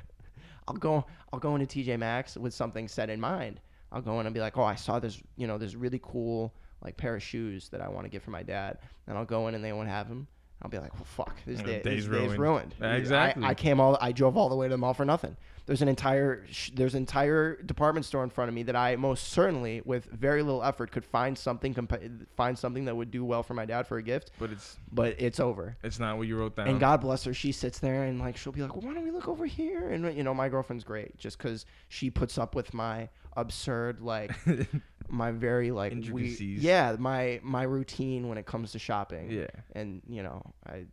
[0.67, 3.61] I'll go I'll go into TJ Maxx with something set in mind.
[3.91, 6.55] I'll go in and be like, oh, I saw this, you know, this really cool
[6.83, 8.79] like pair of shoes that I want to get for my dad.
[9.05, 10.27] And I'll go in and they won't have them.
[10.61, 12.39] I'll be like, well, fuck, this day, day's this day's ruined.
[12.39, 12.75] ruined.
[12.81, 13.45] Yeah, I- exactly.
[13.45, 15.37] I, came all, I drove all the way to the mall for nothing.
[15.65, 19.27] There's an entire, there's an entire department store in front of me that I most
[19.29, 23.43] certainly, with very little effort, could find something, compa- find something that would do well
[23.43, 24.31] for my dad for a gift.
[24.39, 25.77] But it's But it's over.
[25.83, 26.67] it's not what you wrote down.
[26.69, 29.03] And God bless her, she sits there and like she'll be like, well, "Why don't
[29.03, 32.55] we look over here?" And you know, my girlfriend's great, just because she puts up
[32.55, 34.31] with my absurd, like
[35.09, 39.31] my very like we, yeah, my my routine when it comes to shopping.
[39.31, 39.47] yeah.
[39.73, 40.85] And you know, I,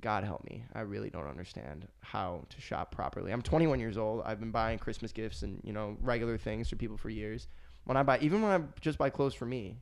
[0.00, 3.32] God help me, I really don't understand how to shop properly.
[3.32, 4.22] I'm 21 years old.
[4.24, 7.46] I've been buying Christmas gifts and you know regular things for people for years.
[7.84, 9.76] When I buy, even when I just buy clothes for me,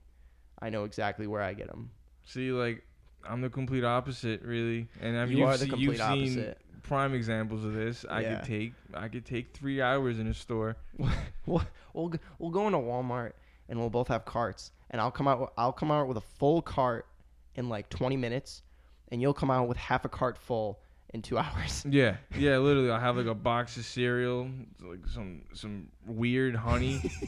[0.61, 1.91] I know exactly where I get them.
[2.25, 2.85] See, like
[3.27, 4.89] I'm the complete opposite, really.
[5.01, 6.03] And I mean, You you've are the complete seen
[6.39, 6.59] opposite.
[6.83, 8.05] prime examples of this.
[8.11, 8.35] I Yeah.
[8.37, 10.77] could take I could take three hours in a store.
[11.47, 11.63] we'll
[11.95, 13.33] we'll we'll go into Walmart
[13.69, 16.21] and we'll both have carts, and I'll come out with- I'll come out with a
[16.39, 17.07] full cart
[17.55, 18.63] in like 20 minutes,
[19.09, 20.81] and you'll come out with half a cart full
[21.13, 21.85] in two hours.
[21.89, 22.91] Yeah, yeah, literally.
[22.91, 24.49] I'll have like a box of cereal,
[24.81, 27.01] like some some weird honey.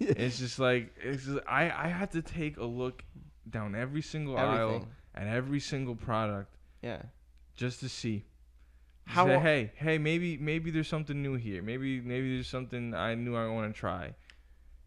[0.00, 3.02] It's just like it's just, I I have to take a look
[3.50, 4.88] down every single aisle Everything.
[5.16, 7.02] and every single product Yeah.
[7.56, 8.24] just to see.
[9.06, 11.62] How Say, hey, hey, maybe maybe there's something new here.
[11.62, 14.14] Maybe maybe there's something I knew I want to try.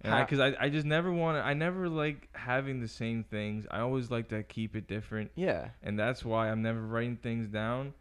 [0.02, 1.42] Because I, I, just never want to.
[1.46, 3.66] I never like having the same things.
[3.70, 5.70] I always like to keep it different, Yeah.
[5.84, 7.94] and that's why I'm never writing things down.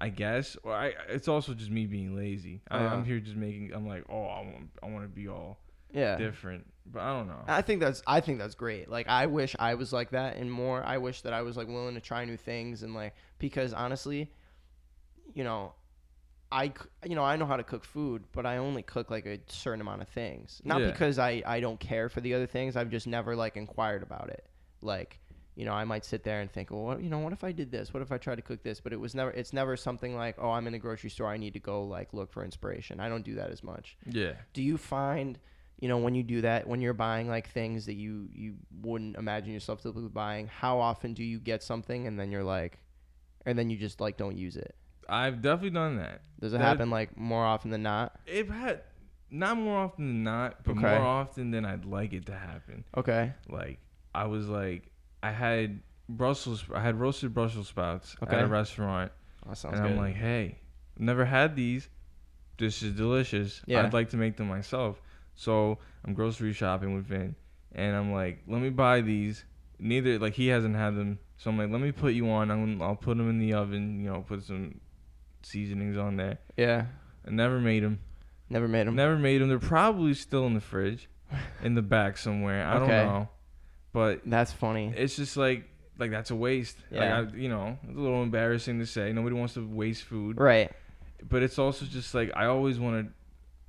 [0.00, 0.94] I guess, or I.
[1.08, 2.62] It's also just me being lazy.
[2.70, 2.94] I, Uh-huh.
[2.94, 3.72] I'm here just making.
[3.74, 5.58] I'm like, oh, I want, I want to be all
[5.92, 6.16] Yeah.
[6.16, 7.42] different, but I don't know.
[7.48, 8.88] I think that's I think that's great.
[8.88, 10.84] Like I wish I was like that and more.
[10.84, 14.30] I wish that I was like willing to try new things and like because honestly,
[15.34, 15.72] you know,
[16.50, 16.72] I
[17.04, 19.80] you know I know how to cook food, but I only cook like a certain
[19.80, 20.60] amount of things.
[20.64, 20.90] Not Yeah.
[20.90, 22.76] because I I don't care for the other things.
[22.76, 24.46] I've just never like inquired about it.
[24.80, 25.20] Like
[25.54, 27.50] you know, I might sit there and think, well, what, you know, what if I
[27.50, 27.92] did this?
[27.92, 28.80] What if I tried to cook this?
[28.80, 29.32] But it was never.
[29.32, 31.26] It's never something like, oh, I'm in the grocery store.
[31.26, 33.00] I need to go like look for inspiration.
[33.00, 34.32] I don't do that as much yeah.
[34.52, 35.38] do you find
[35.80, 39.16] you know when you do that when you're buying like things that you you wouldn't
[39.16, 42.78] imagine yourself to be buying how often do you get something and then you're like
[43.46, 44.74] and then you just like don't use it
[45.08, 46.20] I've definitely done that.
[46.40, 48.82] does it That- happen like more often than not It had
[49.30, 50.80] not more often than not, but Okay.
[50.80, 52.84] more often than I'd like it to happen.
[52.96, 53.78] okay Like
[54.14, 54.90] I was like
[55.22, 56.64] I had Brussels.
[56.74, 59.12] I had roasted Brussels sprouts at a restaurant,
[59.44, 59.92] oh, That sounds and good.
[59.92, 60.58] I'm like, hey,
[60.98, 61.90] never had these.
[62.56, 63.60] This is delicious.
[63.66, 63.82] Yeah.
[63.84, 65.02] I'd like to make them myself.
[65.34, 67.36] So I'm grocery shopping with Vin,
[67.72, 69.44] and I'm like, let me buy these.
[69.78, 72.50] Neither like he hasn't had them, so I'm like, let me put you on.
[72.50, 74.00] I'm, I'll put them in the oven.
[74.00, 74.80] You know, put some
[75.48, 76.38] seasonings on there.
[76.56, 76.86] yeah,
[77.26, 77.98] I never made them.
[78.50, 78.94] never made them.
[78.94, 79.48] Never made them.
[79.48, 81.08] They're probably still in the fridge,
[81.62, 82.64] in the back somewhere.
[82.66, 82.86] I Okay.
[82.88, 83.28] don't know,
[83.92, 84.92] but That's funny.
[84.96, 85.64] it's just like
[85.98, 86.76] like that's a waste.
[86.90, 87.18] Yeah.
[87.20, 89.12] Like I, you know, it's a little embarrassing to say.
[89.12, 90.70] Nobody wants to waste food, Right.
[91.28, 93.12] but it's also just like I always wanted.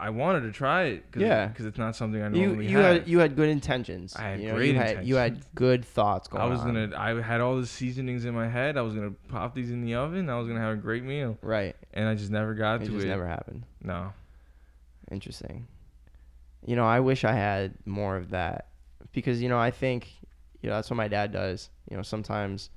[0.01, 1.12] I wanted to try it.
[1.12, 1.47] Cause, Yeah.
[1.47, 2.97] Because it's not something I You normally you have.
[2.99, 4.15] had you had good intentions.
[4.15, 6.67] I had you know, great you had, You had good thoughts going I was on.
[6.73, 6.97] gonna.
[6.97, 8.77] I had all the seasonings in my head.
[8.77, 10.29] I was gonna pop these in the oven.
[10.29, 11.75] I was gonna have a great meal, Right.
[11.93, 13.09] and I just never got It to just it.
[13.09, 13.65] never happened.
[13.83, 14.13] No.
[15.12, 15.67] Interesting.
[16.65, 18.67] You know, I wish I had more of that
[19.12, 20.07] because you know I think
[20.62, 21.69] you know that's what my dad does.
[21.89, 22.69] You know, sometimes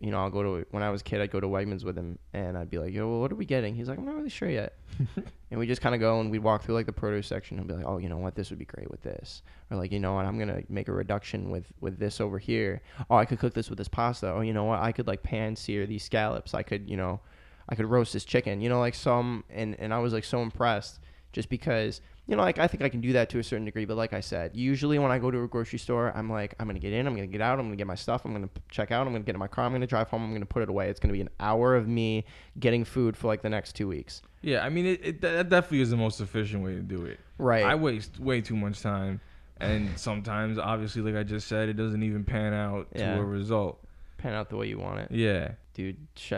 [0.00, 1.96] you know I'll go to when I was a kid I'd go to Wegmans with
[1.96, 4.14] him and I'd be like, "Yo, well, what are we getting?" He's like, "I'm not
[4.14, 4.74] really sure yet."
[5.50, 7.68] and we just kind of go and we'd walk through like the produce section and
[7.68, 8.34] be like, "Oh, you know what?
[8.34, 10.24] This would be great with this." Or like, "You know what?
[10.24, 12.80] I'm going to make a reduction with with this over here.
[13.10, 14.32] Oh, I could cook this with this pasta.
[14.32, 14.80] Oh, you know what?
[14.80, 16.54] I could like pan sear these scallops.
[16.54, 17.20] I could, you know,
[17.68, 20.40] I could roast this chicken." You know, like some and and I was like so
[20.40, 21.00] impressed
[21.32, 23.84] just because you know, like I think I can do that to a certain degree,
[23.84, 26.68] but like I said, usually when I go to a grocery store, I'm like, I'm
[26.68, 28.92] gonna get in, I'm gonna get out, I'm gonna get my stuff, I'm gonna check
[28.92, 30.68] out, I'm gonna get in my car, I'm gonna drive home, I'm gonna put it
[30.68, 30.88] away.
[30.88, 32.24] It's gonna be an hour of me
[32.60, 34.22] getting food for like the next two weeks.
[34.42, 37.18] Yeah, I mean, it, it that definitely is the most efficient way to do it.
[37.36, 37.64] Right.
[37.64, 39.20] I waste way too much time,
[39.58, 43.16] and sometimes, obviously, like I just said, it doesn't even pan out Yeah.
[43.16, 43.84] to a result.
[44.18, 45.96] Pan out the way you want it, Yeah, dude.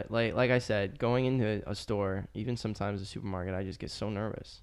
[0.09, 3.91] Like like I said, going into a store, even sometimes a supermarket, I just get
[3.91, 4.63] so nervous.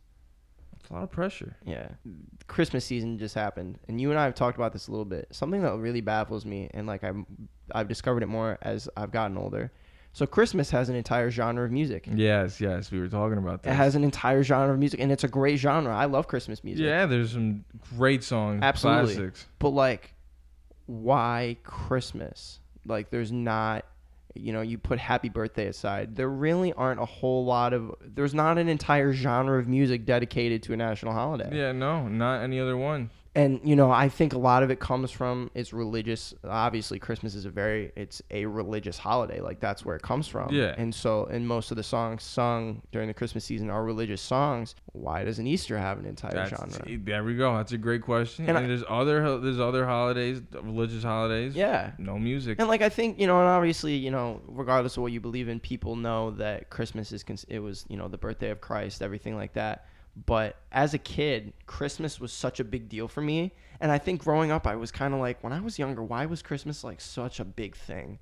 [0.89, 1.55] It's a lot of pressure.
[1.65, 1.87] Yeah.
[2.47, 5.27] Christmas season just happened, and you and I have talked about this a little bit.
[5.31, 7.27] Something that really baffles me, and like I'm,
[7.73, 9.71] I've discovered it more as I've gotten older.
[10.13, 12.09] So Christmas has an entire genre of music.
[12.11, 13.69] Yes, yes, we were talking about that.
[13.71, 15.95] It has an entire genre of music, and it's a great genre.
[15.95, 16.83] I love Christmas music.
[16.83, 17.63] Yeah, there's some
[17.95, 19.13] great songs, Absolutely.
[19.13, 19.45] classics.
[19.59, 20.15] But like,
[20.87, 22.59] why Christmas?
[22.87, 23.85] Like, there's not,
[24.39, 26.15] you know, you put Happy Birthday aside.
[26.15, 27.95] There really aren't a whole lot of.
[28.01, 31.49] There's not an entire genre of music dedicated to a national holiday.
[31.51, 33.09] Yeah, no, not any other one.
[33.35, 37.35] And you know i think a lot of it comes from it's religious obviously christmas
[37.35, 40.73] is a very it's a religious holiday like that's where it comes from Yeah.
[40.77, 44.73] and so and most of the songs sung during the christmas season are religious songs
[44.93, 47.55] why doesn't easter have an entire That's, genre eh, There we go.
[47.55, 48.47] That's a great question.
[48.49, 51.55] And And, I- there's other there's other holidays, religious holidays.
[51.55, 52.59] yeah No music.
[52.59, 55.47] and like i think you know and obviously you know regardless of what you believe
[55.49, 59.35] in people know that christmas is it was you know the birthday of christ everything
[59.35, 59.85] like that
[60.25, 63.53] but as a kid christmas was such a big deal for me.
[63.81, 66.25] And i think growing up i was kind of like when i was younger why
[66.25, 68.19] was christmas like such a big thing?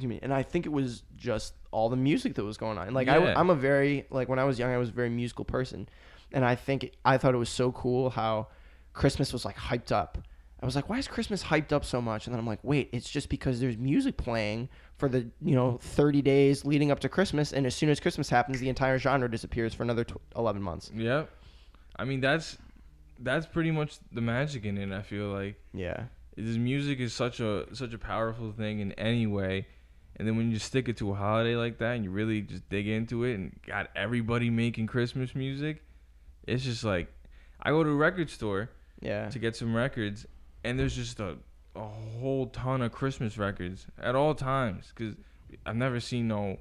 [0.00, 2.92] To me and i think it was just all the music that was going on.
[2.94, 3.32] Like Yeah.
[3.36, 5.88] i'm a very like when i was young i was a very musical person.
[6.32, 8.48] And i think i thought it was so cool how
[8.92, 10.18] christmas was like hyped up.
[10.62, 12.26] I was like why is christmas hyped up so much?
[12.26, 15.78] And then i'm like wait it's just because there's music playing for the you know
[15.82, 19.30] 30 days leading up to christmas and as soon as christmas happens the entire genre
[19.30, 21.30] disappears for another tw- 11 months Yep.
[21.96, 22.56] I mean that's
[23.18, 24.92] that's pretty much the magic in it.
[24.92, 26.04] I feel like yeah
[26.36, 29.66] this music is such a such a powerful thing in any way,
[30.16, 32.68] and then when you stick it to a holiday like that and you really just
[32.68, 35.82] dig into it and got everybody making Christmas music,
[36.46, 37.10] it's just like
[37.62, 38.68] I go to a record store
[39.00, 40.26] yeah to get some records,
[40.62, 41.38] and there's just a
[41.76, 45.14] a whole ton of Christmas records at all times because
[45.64, 46.58] I've never seen no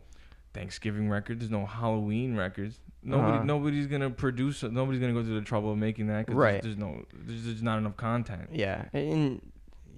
[0.53, 2.79] Thanksgiving records, no Halloween records.
[3.03, 3.43] Nobody, Uh-huh.
[3.43, 4.63] nobody's gonna produce.
[4.63, 6.61] Nobody's gonna go through the trouble of making that because Right.
[6.61, 8.49] there's, no, there's, there's not enough content.
[8.51, 9.41] Yeah, and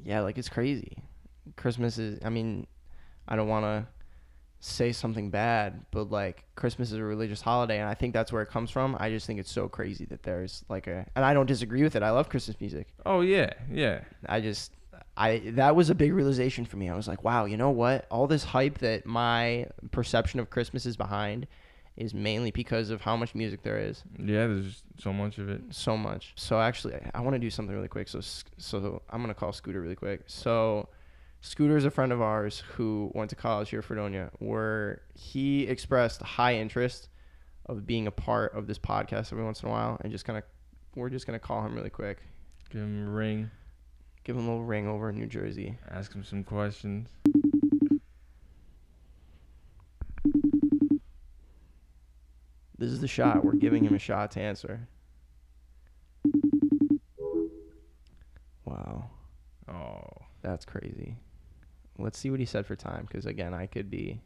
[0.03, 0.97] yeah, like it's crazy.
[1.56, 2.19] Christmas is.
[2.25, 2.67] I mean,
[3.27, 3.88] I don't want to
[4.60, 8.41] say something bad, but like Christmas is a religious holiday, and I think that's where
[8.41, 8.97] it comes from.
[8.99, 11.95] I just think it's so crazy that there's like a, and I don't disagree with
[11.95, 12.03] it.
[12.03, 12.88] I love Christmas music.
[13.06, 14.01] Oh yeah, yeah.
[14.27, 14.73] I just.
[15.17, 16.89] I that was a big realization for me.
[16.89, 18.06] I was like, wow, you know what?
[18.12, 21.47] All this hype that my perception of Christmas is behind
[21.97, 24.03] is mainly because of how much music there is.
[24.19, 25.62] Yeah, there's so much of it.
[25.71, 26.34] so much.
[26.36, 28.08] So actually, I, I want to do something really quick.
[28.08, 28.21] So
[28.58, 30.21] so I'm gonna call Scooter really quick.
[30.27, 30.89] So
[31.41, 35.63] Scooter is a friend of ours who went to college here at Fredonia, where he
[35.67, 37.10] expressed high interest
[37.65, 40.38] of being a part of this podcast every once in a while, and just kind
[40.38, 40.43] of
[40.95, 42.19] we're just gonna call him really quick,
[42.69, 43.49] Give him a ring,
[44.27, 45.77] give him a little ring over in New Jersey.
[45.89, 47.07] ask him some questions.
[52.77, 53.45] This is the shot.
[53.45, 54.89] We're giving him a shot to answer.
[58.65, 59.09] Wow,
[59.69, 60.01] Oh,
[60.41, 61.15] that's crazy.
[61.97, 64.21] let's see what he said for time, because again, I could be.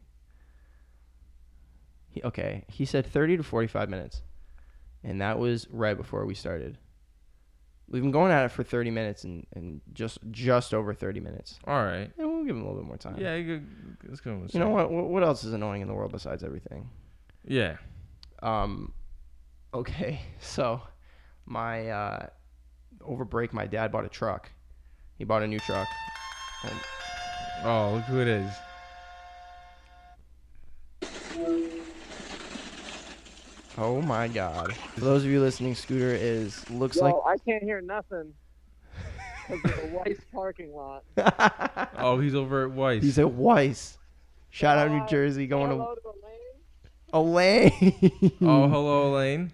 [2.10, 4.22] He, okay, he said 30 to 45 minutes,
[5.04, 6.76] and that was right before we started.
[7.92, 11.58] We've been going at it for 30 minutes and, and just just over 30 minutes.
[11.66, 12.10] All right.
[12.18, 13.16] And we'll give him a little bit more time.
[13.18, 14.34] Yeah, you could, let's go.
[14.38, 14.70] with You know?
[14.70, 16.88] What what else is annoying in the world besides everything?
[17.46, 17.76] Yeah.
[18.42, 18.94] Um,
[19.74, 20.80] okay, so
[21.44, 22.26] my uh,
[23.04, 24.50] over break, my dad bought a truck.
[25.18, 25.86] He bought a new truck.
[26.64, 26.80] And
[27.64, 28.50] Oh, look who it is.
[33.78, 34.74] Oh my god!
[34.94, 38.34] For those of you listening, Scooter is looks Yo, I can't hear nothing
[39.48, 41.04] because of the Weis parking lot.
[41.98, 43.02] Oh, he's over at Weis.
[43.02, 43.96] he's at Weis.
[44.50, 46.00] Shout out New Jersey, going Hello to
[47.12, 47.70] to Elaine.
[47.72, 48.32] Elaine.
[48.42, 49.52] oh, hello, Elaine.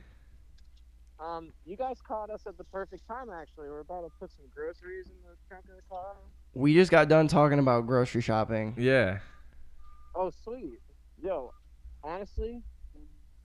[1.20, 3.28] Um, you guys caught us at the perfect time.
[3.30, 6.16] Actually, we're about to put some groceries in the trunk of the car.
[6.54, 8.74] we just got done talking about grocery shopping.
[8.78, 9.18] Yeah.
[10.14, 10.80] Oh, sweet.
[11.22, 11.52] Yo,
[12.02, 12.62] honestly,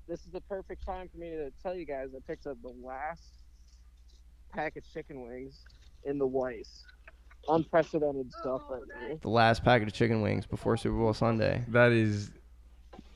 [0.07, 2.73] this is the perfect time for me to tell you guys I picked up the
[2.85, 3.21] last
[4.53, 5.59] pack of chicken wings
[6.05, 6.83] in the Weis.
[7.49, 9.17] Unprecedented stuff right now.
[9.21, 11.65] The last packet of chicken wings before Super Bowl Sunday.
[11.69, 12.31] That is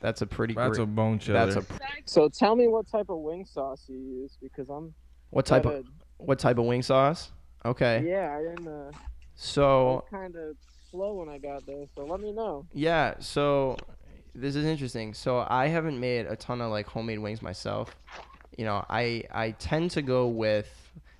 [0.01, 0.83] That's a pretty that's great.
[0.83, 1.45] a bone chiller.
[1.45, 1.65] that's a
[2.05, 4.93] So tell me what type of wing sauce you use because I'm
[5.29, 7.31] what type of kinda- what type of wing sauce?
[7.63, 8.03] Okay.
[8.07, 8.91] yeah I didn't uh,
[9.35, 10.57] So kind of
[10.91, 11.85] slow when I got there.
[11.95, 12.65] So let me know.
[12.73, 13.77] Yeah, so
[14.37, 15.13] this is interesting.
[15.13, 17.95] So I haven't made a ton of like homemade wings myself.
[18.57, 20.69] You know, I I tend to go with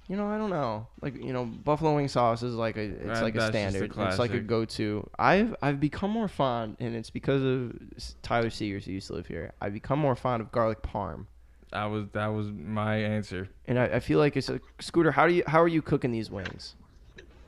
[0.09, 0.87] you know, I don't know.
[1.01, 3.65] Like, you know, buffalo wing sauce is like a it's That- like a that's just
[3.65, 4.07] a standard.
[4.07, 5.09] It's like a go-to.
[5.19, 7.73] I've I've become more fond and it's because of
[8.21, 9.51] Tyler Seegers who used to live here.
[9.61, 11.25] I've become more fond of garlic parm.
[11.73, 13.49] that was that was my answer.
[13.67, 16.11] And I, I feel like it's a scooter, how do you how are you cooking
[16.13, 16.75] these wings?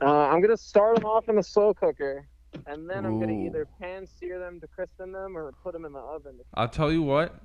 [0.02, 2.26] Uh, I'm gonna start them off in the slow cooker,
[2.66, 3.46] and then I'm gonna Ooh.
[3.46, 6.34] either pan sear them to crispen them or put them in the oven.
[6.54, 7.40] I'll tell you what.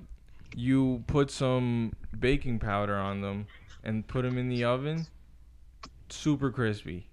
[0.54, 3.46] You put some baking powder on them
[3.84, 5.06] and put them in the oven.
[6.08, 7.08] Super crispy.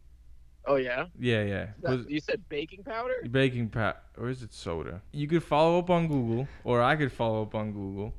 [0.65, 1.07] Oh yeah.
[1.19, 1.67] Yeah, yeah.
[1.83, 3.15] Put- You said baking powder?
[3.29, 5.01] baking powder or is it soda?
[5.11, 8.13] You could follow up on Google, or I could follow up on Google.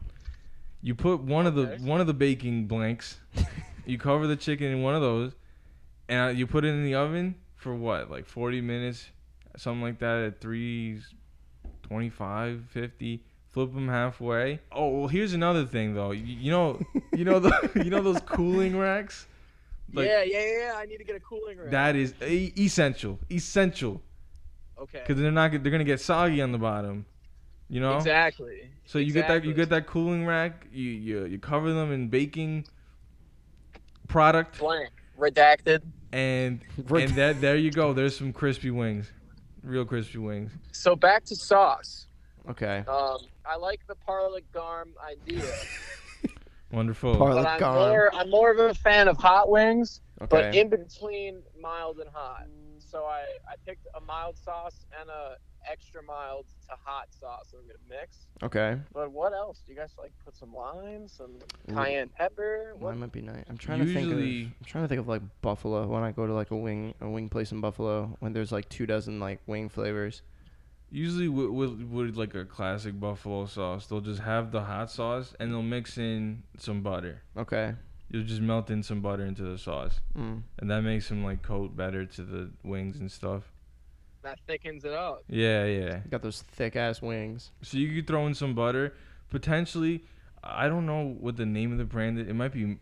[0.83, 1.85] You put one of the Okay.
[1.85, 3.19] one of the baking blanks.
[3.87, 5.33] you cover the chicken in one of those,
[6.09, 9.09] and uh, you put it in the oven for what, like 40 minutes,
[9.57, 13.23] something like that at 325, 50.
[13.51, 14.59] Flip them halfway.
[14.73, 16.11] Oh, well, here's another thing though.
[16.11, 16.81] You, you know,
[17.13, 19.29] you know the, you know those cooling racks.
[19.93, 20.73] Like- yeah, yeah, yeah.
[20.77, 21.71] I need to get a cooling rack.
[21.71, 24.03] That is e- essential, essential,
[24.77, 25.03] okay.
[25.07, 27.07] because they're not, they're gonna get soggy on the bottom.
[27.69, 27.97] You know.
[27.97, 28.71] Exactly.
[28.87, 30.67] So you get that you get that cooling rack.
[30.73, 32.67] You you you cover them in baking
[34.09, 34.91] product, Blank.
[35.19, 35.83] Redacted.
[36.13, 37.93] and Red- and that there you go.
[37.93, 39.11] There's some crispy wings,
[39.65, 40.53] real crispy wings.
[40.73, 42.07] So back to sauce.
[42.51, 42.85] Okay.
[42.87, 45.43] Um, I like the Parla Garm idea,
[46.71, 47.17] Wonderful.
[47.17, 47.75] Parla- but I'm Garm.
[47.89, 52.47] more I'm more of a fan of hot wings, but in between mild and hot.
[52.79, 55.37] So I I picked a mild sauce and a
[55.71, 57.49] extra mild to hot sauce.
[57.51, 58.27] So I'm gonna mix.
[58.43, 58.79] Okay.
[58.93, 59.63] But what else?
[59.67, 61.33] Do you guys like put some lime, some
[61.75, 62.75] cayenne pepper?
[62.79, 62.91] What?
[62.91, 63.45] Mine might be nice.
[63.49, 64.49] I'm trying to think Usually- of.
[64.61, 67.09] I'm trying to think of like buffalo when I go to like a wing a
[67.09, 70.23] wing place in Buffalo when there's like two dozen like wing flavors.
[70.91, 75.35] Usually with, with with like a classic buffalo sauce, they'll just have the hot sauce
[75.41, 77.23] and they'll mix in some butter.
[77.37, 77.75] Okay.
[78.11, 80.43] You'll just melt in some butter into the sauce, Mm.
[80.59, 83.51] and that makes them like coat better to the wings and stuff.
[84.25, 85.23] That thickens it up.
[85.29, 85.99] Yeah, yeah.
[86.11, 87.51] Got those thick ass wings.
[87.63, 88.95] So you could throw in some butter.
[89.31, 90.05] Potentially,
[90.43, 92.27] I don't know what the name of the brand is.
[92.29, 92.79] It might be.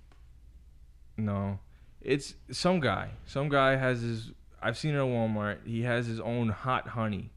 [1.16, 1.58] No,
[2.00, 3.10] it's some guy.
[3.26, 4.30] Some guy has his.
[4.62, 5.66] I've seen it at Walmart.
[5.66, 7.30] He has his own hot honey.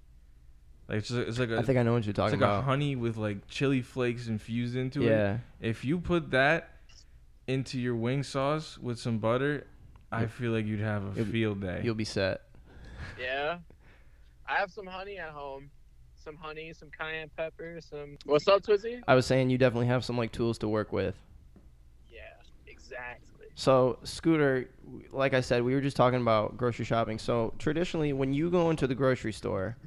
[0.87, 1.57] Like it's, it's like a.
[1.57, 2.63] I think I know what you're talking it's talking like a about.
[2.63, 5.09] honey with like chili flakes infused into it.
[5.09, 5.37] yeah.
[5.59, 6.69] If you put that
[7.47, 9.65] into your wing sauce with some butter,
[10.11, 11.81] I feel like you'd have a you'll- field day.
[11.83, 12.41] You'll be set.
[13.19, 13.57] Yeah.
[14.47, 15.69] I have some honey at home.
[16.15, 18.17] Some honey, some cayenne pepper, some.
[18.25, 19.01] What's up, Twizzy?
[19.07, 21.15] I was saying you definitely have some like tools to work with.
[22.11, 22.21] Yeah,
[22.65, 23.45] exactly.
[23.53, 24.67] So, Scooter,
[25.11, 27.19] like I said, we were just talking about grocery shopping.
[27.19, 29.77] So, traditionally, when you go into the grocery store,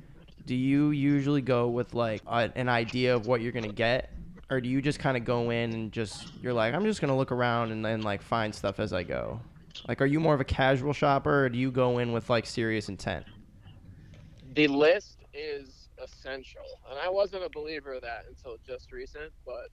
[0.47, 4.13] do you usually go with like a, an idea of what you're gonna get,
[4.49, 7.17] or do you just kind of go in and just you're like, I'm just gonna
[7.17, 9.41] look around and then like find stuff as I go?
[9.89, 12.47] Like, are you more of a casual shopper, or do you go in with like
[12.47, 13.27] serious intent?
[14.59, 19.69] The list is essential, and I wasn't a believer of that until just recent, but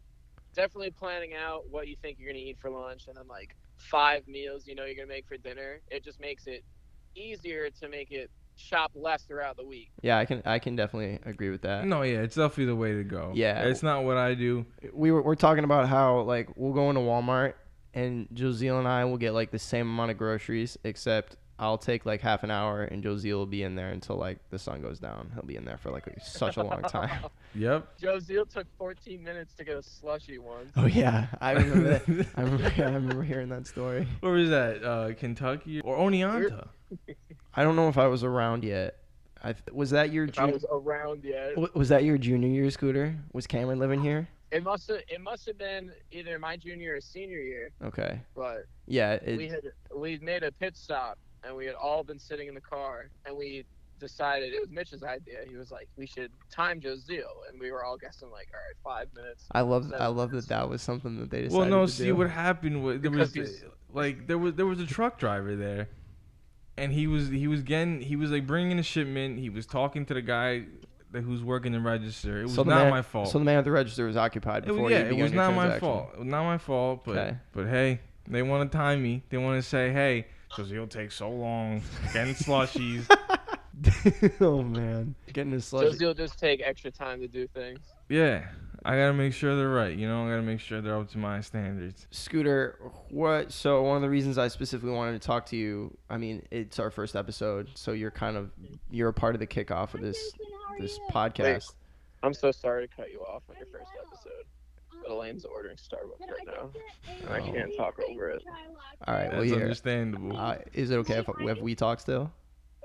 [0.54, 4.28] definitely planning out what you think you're gonna eat for lunch, and then like five
[4.28, 5.82] meals you know you're gonna make for dinner.
[5.90, 6.64] It just makes it
[7.16, 9.90] easier to make it shop less throughout the week.
[10.04, 11.86] Yeah, I can I can definitely agree with that.
[11.86, 13.32] No, yeah, it's definitely the way to go.
[13.34, 13.64] Yeah.
[13.64, 14.68] it's not what I do.
[14.94, 17.54] We were we're talking about how like we'll go into Walmart
[17.96, 22.06] and Josiel and I will get like the same amount of groceries except I'll take
[22.06, 25.00] like half an hour and Josiel will be in there until like the sun goes
[25.00, 25.32] down.
[25.34, 27.10] He'll be in there for like such a long time.
[27.56, 27.98] Yep.
[28.02, 30.72] Josiel took 14 minutes to get a slushy once.
[30.76, 32.28] Oh yeah, I remember that.
[32.36, 34.06] I remember, I remember hearing that story.
[34.20, 34.84] Where was that?
[34.84, 36.68] Uh, Kentucky or Oneonta?
[37.54, 38.98] I don't know if I was around yet.
[39.42, 41.52] I th- was that your If I was around yet.
[41.52, 43.16] w- was that your junior year scooter?
[43.32, 44.28] Was Cameron living here?
[44.52, 48.20] It must have it must have been either my junior or senior year, Okay.
[48.36, 49.20] but Yeah.
[49.26, 49.62] we had
[49.96, 53.36] we made a pit stop and we had all been sitting in the car and
[53.38, 53.66] we
[54.00, 55.40] decided it was Mitch's idea.
[55.48, 59.00] He was like, we should time Josiel, and we were all guessing like, all right,
[59.00, 59.46] five minutes.
[59.52, 60.48] I love I love minutes.
[60.48, 61.86] that that was something that they decided Well, no.
[61.86, 62.16] to See do.
[62.16, 65.56] what happened was there was Because he's- like there was there was a truck driver
[65.56, 65.88] there,
[66.78, 69.40] and he was he was getting he was like bringing a shipment.
[69.40, 70.66] He was talking to the guy
[71.12, 72.42] that who's working the register.
[72.42, 73.30] It was so not man, my fault.
[73.30, 75.32] So the man at the register was occupied It before was, yeah, you it was
[75.32, 76.20] not my fault.
[76.20, 77.06] Not my fault.
[77.06, 77.38] But Okay.
[77.54, 79.24] but hey, they want to time me.
[79.30, 81.82] They want to say, hey, because he'll take so long
[82.14, 83.06] getting slushies.
[84.42, 85.94] oh man, getting his Joe slush.
[85.94, 87.80] Zeal just take extra time to do things.
[88.10, 88.46] yeah,
[88.86, 89.96] I gotta make sure they're right.
[89.96, 92.08] You know, I gotta make sure they're up to my standards.
[92.12, 92.80] Scooter,
[93.10, 93.52] what?
[93.52, 96.80] So one of the reasons I specifically wanted to talk to you, I mean, it's
[96.80, 98.52] our first episode, so you're kind of
[98.90, 100.32] you're a part of the kickoff of this
[100.80, 101.74] this podcast.
[102.24, 104.46] I'm so sorry to cut you off on your first episode,
[105.06, 106.70] but Elaine's ordering Starbucks right now,
[107.22, 107.52] and I Oh.
[107.52, 108.44] can't talk over it.
[109.08, 109.62] All right, well That's here.
[109.62, 110.36] understandable.
[110.38, 112.32] Uh, is it okay if, if we talk still?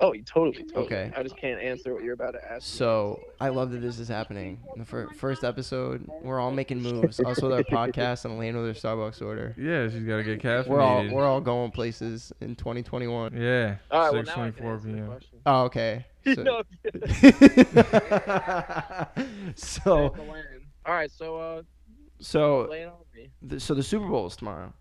[0.03, 0.85] Oh, you totally, totally.
[0.87, 1.11] Okay.
[1.15, 2.53] I just can't answer what you're about to ask.
[2.73, 2.77] me.
[2.77, 4.57] So I love that this is happening.
[4.75, 7.19] The fir- first episode, we're all making moves.
[7.19, 9.53] Us with our podcast and Elaine with her Starbucks order.
[9.59, 10.67] yeah, she's gotta get caffeinated.
[10.69, 13.33] We're all we're all going places in 2021.
[13.39, 15.19] yeah, All right, well, six now I twenty can four answer the p.m.
[15.45, 16.05] Oh, okay.
[16.35, 16.63] So,
[19.55, 20.15] so
[20.85, 21.61] All right, so uh,
[22.21, 23.29] so lay it on me.
[23.41, 24.73] the, so the Super Bowl is tomorrow.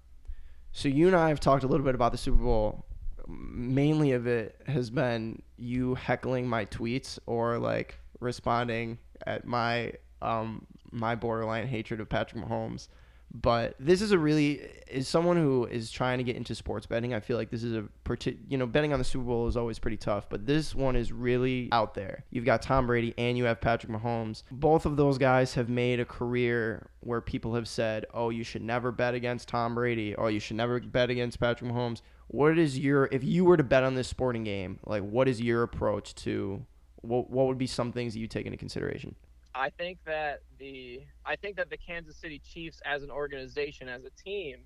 [0.73, 2.85] So you and I have talked a little bit about the Super Bowl.
[3.27, 10.67] Mainly of it has been you heckling my tweets or like responding at my um
[10.91, 12.89] my borderline hatred of Patrick Mahomes.
[13.33, 17.15] But this is a really is someone who is trying to get into sports betting.
[17.15, 19.57] I feel like this is a partic- you know betting on the Super Bowl is
[19.57, 22.25] always pretty tough, but this one is really out there.
[22.31, 24.43] You've got Tom Brady and you have Patrick Mahomes.
[24.51, 28.63] Both of those guys have made a career where people have said, "Oh, you should
[28.63, 30.17] never bet against Tom Brady.
[30.17, 33.65] Oh, you should never bet against Patrick Mahomes." What is your if you were to
[33.65, 36.67] bet on this sporting game, like what is your approach to
[36.97, 39.15] what what would be some things that you take into consideration?
[39.55, 44.05] I think that the I think that the Kansas City Chiefs as an organization, as
[44.05, 44.59] a team,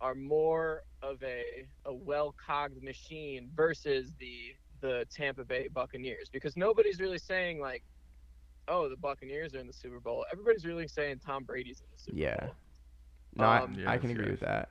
[0.00, 1.42] are more of a
[1.84, 7.82] a well cogged machine versus the the Tampa Bay Buccaneers because nobody's really saying like,
[8.68, 10.24] oh, the Buccaneers are in the Super Bowl.
[10.32, 12.36] Everybody's really saying Tom Brady's in the Super Yeah.
[12.46, 12.54] Bowl.
[13.34, 14.30] No, I- Um, I, can yes, agree yes.
[14.32, 14.68] with that.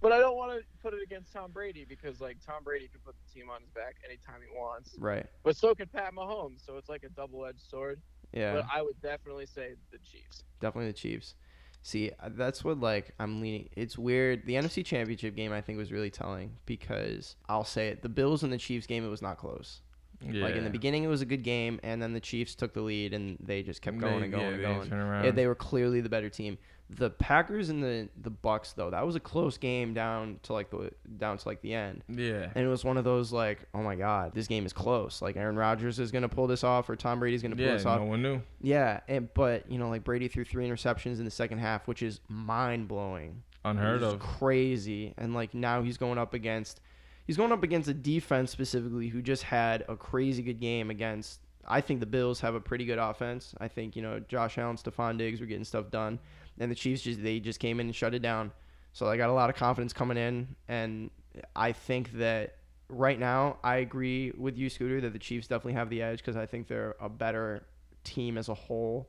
[0.00, 3.00] But I don't want to put it against Tom Brady because like Tom Brady can
[3.04, 4.96] put the team on his back anytime he wants.
[4.98, 5.24] Right.
[5.44, 8.00] But so can Pat Mahomes, so it's like a double edged sword.
[8.34, 8.54] Yeah.
[8.54, 10.44] But I would definitely say the Chiefs.
[10.60, 11.34] Definitely the Chiefs.
[11.82, 13.68] See, uh, that's what like I'm leaning.
[13.76, 14.46] It's weird.
[14.46, 18.42] The NFC Championship game I think was really telling because I'll say it: the Bills
[18.42, 19.80] and the Chiefs game, it was not close.
[20.22, 20.42] Yeah.
[20.44, 22.80] Like in the beginning, it was a good game, and then the Chiefs took the
[22.80, 24.88] lead, and they just kept going They- and going yeah, and they going.
[24.88, 25.24] turn around.
[25.26, 26.56] Yeah, they were clearly the better team.
[26.96, 30.70] The Packers and the the Bucks though, that was a close game down to like
[30.70, 32.02] the down to like the end.
[32.08, 32.50] yeah.
[32.54, 35.20] And it was one of those like, oh my god, this game is close.
[35.20, 37.86] Like Aaron Rodgers is gonna pull this off, or Tom Brady's gonna pull Yeah, this
[37.86, 38.00] off.
[38.00, 38.40] no one knew.
[38.60, 42.02] Yeah, and but you know, like Brady threw three interceptions in the second half, which
[42.02, 43.42] is mind blowing.
[43.64, 44.18] Unheard of.
[44.20, 45.14] Crazy.
[45.16, 46.80] And like now he's going up against
[47.26, 51.40] he's going up against a defense specifically who just had a crazy good game against
[51.66, 53.54] I think the Bills have a pretty good offense.
[53.58, 56.18] I think, you know, Josh Allen, Stefon Diggs were getting stuff done.
[56.58, 58.52] And the Chiefs just they just came in and shut it down.
[58.92, 61.10] So I got a lot of confidence coming in and
[61.56, 62.56] I think that
[62.88, 66.36] right now I agree with you, Scooter, that the Chiefs definitely have the edge because
[66.36, 67.64] I think they're a better
[68.04, 69.08] team as a whole.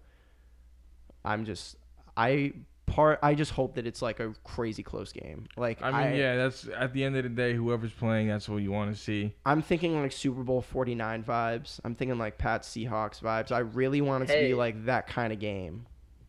[1.24, 1.76] I'm just
[2.18, 2.54] I
[2.86, 5.48] part I just hope that it's like a crazy close game.
[5.58, 8.58] Like I mean, yeah, that's at the end of the day, whoever's playing, that's what
[8.58, 9.34] you want to see.
[9.46, 11.80] I'm thinking like Super Bowl 49 vibes.
[11.84, 13.52] I'm thinking like Pat Seahawks vibes.
[13.52, 15.86] I really want it to be like that kind of game.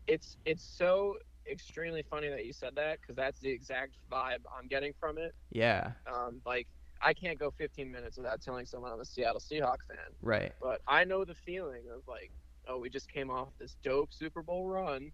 [0.07, 1.17] It's it's so
[1.49, 5.33] extremely funny that you said that because that's the exact vibe I'm getting from it.
[5.51, 6.67] Yeah, Um, like
[7.01, 10.51] I can't go 15 minutes without telling someone I'm a Seattle Seahawks fan, right.
[10.61, 12.31] but I know the feeling of like,
[12.67, 15.11] oh, we just came off this dope Super Bowl run.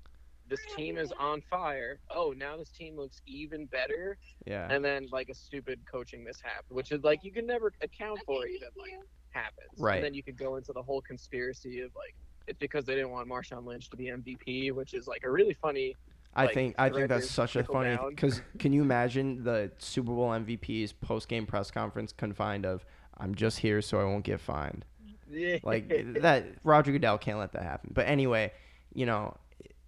[0.49, 1.99] This team is on fire.
[2.13, 4.17] Oh, now this team looks even better.
[4.45, 4.67] Yeah.
[4.69, 8.45] And then like a stupid coaching mishap, which is like you can never account for
[8.45, 8.67] even.
[8.77, 8.91] Like
[9.31, 9.69] happens.
[9.77, 9.95] Right.
[9.95, 12.15] And then you could go into the whole conspiracy of like
[12.47, 15.53] it's because they didn't want Marshawn Lynch to be MVP, which is like a really
[15.53, 15.95] funny.
[16.35, 20.11] I like, think I think that's such a funny because can you imagine the Super
[20.11, 22.85] Bowl MVP's post game press conference confined of
[23.17, 24.85] I'm just here so I won't get fined.
[25.29, 25.57] Yeah.
[25.63, 25.89] Like
[26.21, 27.91] that Roger Goodell can't let that happen.
[27.93, 28.51] But anyway,
[28.93, 29.37] you know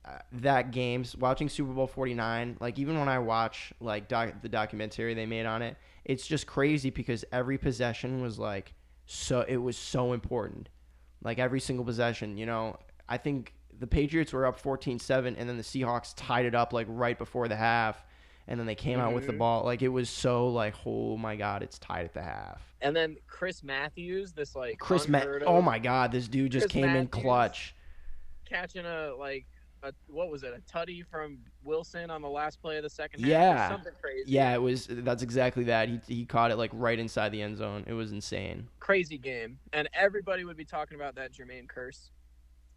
[0.05, 4.49] uh, that games watching Super Bowl 49 like even when I watch like doc, the
[4.49, 8.73] documentary they made on it it's just crazy because every possession was like
[9.05, 10.69] so it was so important
[11.25, 12.77] like every single possession you know?
[13.09, 16.87] I think the Patriots were up 14-7 and then the Seahawks tied it up like
[16.89, 18.01] right before the half
[18.47, 19.39] and then they came out with the Mhm.
[19.39, 19.63] ball.
[19.65, 22.61] Like it was so like oh my god it's tied at the half.
[22.79, 26.71] And then Chris Matthews, this like Chris Ma- oh my god this dude just Chris
[26.73, 27.75] came in clutch.
[28.45, 29.45] catching a like
[29.85, 33.21] a what was it a tutty from Wilson on the last play of the second
[33.21, 33.29] half.
[33.29, 33.69] Yeah.
[33.69, 34.31] something crazy.
[34.31, 34.87] Yeah, it was.
[34.89, 35.89] That's exactly that.
[35.89, 37.83] He he caught it like right inside the end zone.
[37.87, 38.67] It was insane.
[38.79, 42.09] crazy game, and everybody would be talking about that Jermaine Kearse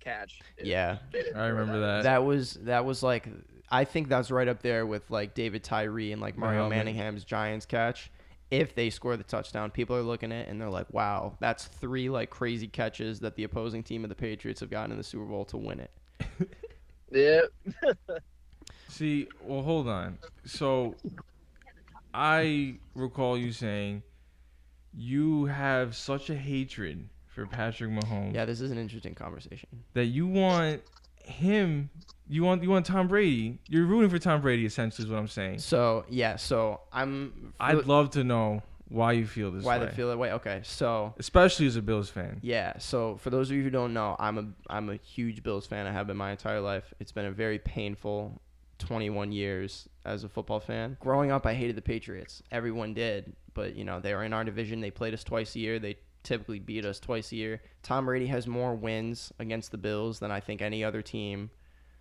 [0.01, 0.41] catch.
[0.57, 0.99] if Yeah,
[1.35, 2.05] I remember that.
[2.05, 3.29] that was that was like.
[3.71, 6.71] I think that's right up there with like David Tyree and like Mario Mahomes.
[6.71, 8.11] Manningham's Giants catch.
[8.51, 11.67] If they score the touchdown, people are looking at it and they're like, "Wow, that's
[11.67, 15.05] three like crazy catches that the opposing team of the Patriots have gotten in the
[15.05, 15.91] Super Bowl to win it."
[17.11, 17.41] Yeah.
[18.89, 20.19] See, well, hold on.
[20.45, 20.95] So,
[22.13, 24.03] I recall you saying
[24.95, 29.69] you have such a hatred for Patrick Mahomes Yeah, this is an interesting conversation.
[29.95, 30.83] that you want
[31.23, 31.91] him.
[32.29, 33.59] You want you want Tom Brady.
[33.69, 34.67] You're rooting for Tom Brady.
[34.67, 35.59] Essentially, is what I'm saying.
[35.61, 37.55] So yeah, so I'm.
[37.61, 40.33] I'd love to know why you feel this why way, they feel that way.
[40.33, 42.39] Okay, so especially as a Bills fan.
[42.43, 45.67] Yeah, so for those of you who don't know, I'm a I'm a huge Bills
[45.67, 45.87] fan.
[45.87, 46.93] I have been my entire life.
[47.01, 48.41] It's been a very painful
[48.79, 50.97] 21 years as a football fan.
[51.01, 52.43] Growing up, I hated the Patriots.
[52.53, 54.81] Everyone did, but you know, they were in our division.
[54.81, 55.79] They played us twice a year.
[55.79, 57.61] They typically beat us twice a year.
[57.83, 61.51] Tom Brady has more wins against the Bills than I think any other team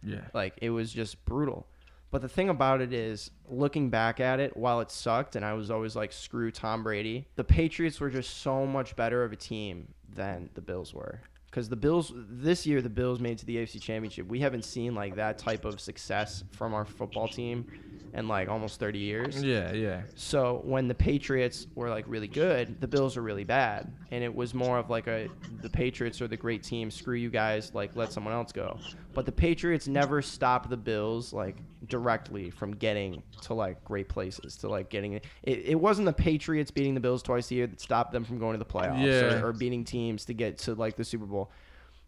[0.04, 0.22] Yeah.
[0.34, 1.68] like it was just brutal.
[2.10, 5.54] But the thing about it is, looking back at it, while it sucked, and I
[5.54, 9.36] was always like, screw Tom Brady, the Patriots were just so much better of a
[9.36, 11.20] team than the Bills were.
[11.50, 14.28] Because the Bills, this year, the Bills made it to the AFC Championship.
[14.28, 17.66] We haven't seen like that type of success from our football team
[18.14, 19.44] in like almost 30 years.
[19.44, 20.02] Yeah, yeah.
[20.16, 24.34] So when the Patriots were like really good, the Bills were really bad, and it
[24.34, 25.30] was more of like a
[25.62, 26.92] the Patriots are the great team.
[26.92, 28.78] Screw you guys, like let someone else go.
[29.14, 34.58] But the Patriots never stopped the Bills like directly from getting to like great places
[34.58, 35.26] to like getting it.
[35.44, 38.54] It wasn't the Patriots beating the Bills twice a year that stopped them from going
[38.54, 39.42] to the playoffs Yeah.
[39.42, 41.52] or, or beating teams to get to like the Super Bowl.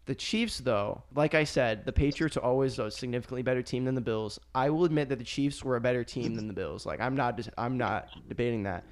[0.06, 3.94] The Chiefs, though, like I said, the Patriots are always a significantly better team than
[3.94, 4.40] the Bills.
[4.54, 6.84] I will admit that the Chiefs were a better team than the Bills.
[6.84, 8.82] Like I'm not, I'm not debating that,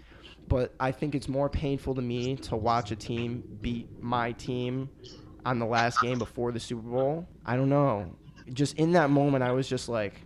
[0.46, 4.88] but I think it's more painful to me to watch a team beat my team
[5.44, 7.26] on the last game before the Super Bowl.
[7.44, 8.14] I don't know.
[8.52, 10.20] Just in that moment, I was just like,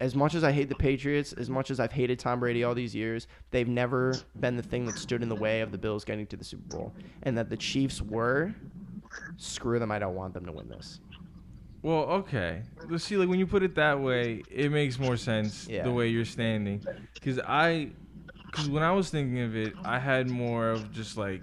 [0.00, 2.74] as much as I hate the Patriots, as much as I've hated Tom Brady all
[2.74, 6.04] these years, they've never been the thing that stood in the way of the Bills
[6.04, 6.92] getting to the Super Bowl.
[7.22, 8.54] And that the Chiefs were,
[9.36, 11.00] screw them, I don't want them to win this.
[11.82, 12.62] Well, okay.
[12.88, 13.16] Let's see.
[13.16, 15.84] Like when you put it that way, it makes more sense Yeah.
[15.84, 16.84] the way you're standing.
[17.14, 17.90] Because I,
[18.46, 21.42] because when I was thinking of it, I had more of just like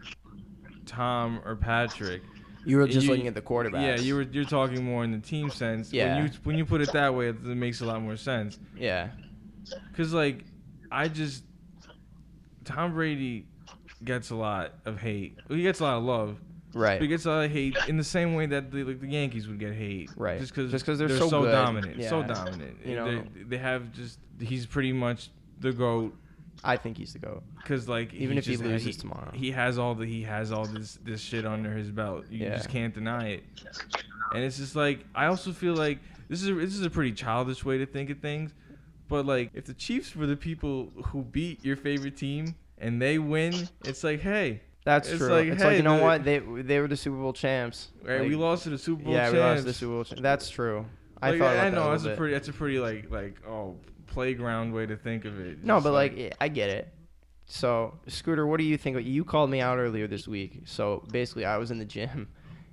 [0.86, 2.22] Tom or Patrick.
[2.66, 3.82] You were just You- looking at the quarterbacks.
[3.82, 5.92] Yeah, you were you're talking more in the team sense.
[5.92, 6.16] Yeah.
[6.16, 8.58] When you when you put it that way, it, it makes a lot more sense.
[8.78, 9.10] Yeah.
[9.96, 10.44] Cause like,
[10.92, 11.44] I just
[12.66, 13.46] Tom Brady
[14.04, 15.38] gets a lot of hate.
[15.48, 16.38] Well, he gets a lot of love.
[16.74, 16.96] Right.
[16.98, 19.08] But he gets a lot of hate in the same way that the like the
[19.08, 20.10] Yankees would get hate.
[20.16, 20.40] Right.
[20.40, 21.52] Just because Just 'cause they're so good.
[21.52, 22.02] dominant.
[22.04, 22.78] So dominant.
[22.86, 26.16] You know- they, they have just he's pretty much the goat.
[26.64, 27.44] I think he's the GOAT.
[27.66, 29.32] Cause like Even if he loses tomorrow.
[29.34, 32.26] he has all the he has all this this shit under his belt.
[32.30, 32.56] You Yeah.
[32.58, 33.44] just can't deny it.
[34.34, 36.00] And it's just like I also feel like
[36.30, 38.54] this is a, this is a pretty childish way to think of things,
[39.10, 43.18] but like if the Chiefs were the people who beat your favorite team and they
[43.20, 45.30] win, it's like hey, That's It's true.
[45.30, 46.24] like, it's like you know the- what?
[46.24, 47.90] They they were the Super Bowl champs.
[48.04, 49.34] right, Like, we lost to the Super Bowl yeah, champs.
[49.34, 50.04] we lost to the Super Bowl.
[50.06, 50.22] Champs.
[50.22, 50.86] That's true.
[51.22, 53.10] I Like, thought I that know a that's little a pretty that's a pretty like
[53.12, 53.76] like oh
[54.14, 55.64] playground way to think of it.
[55.64, 56.94] No, Just but like, I get it.
[57.46, 59.06] So, Scooter, what do you think?
[59.06, 60.62] You called me out earlier this week.
[60.66, 62.30] So basically, I was in the gym,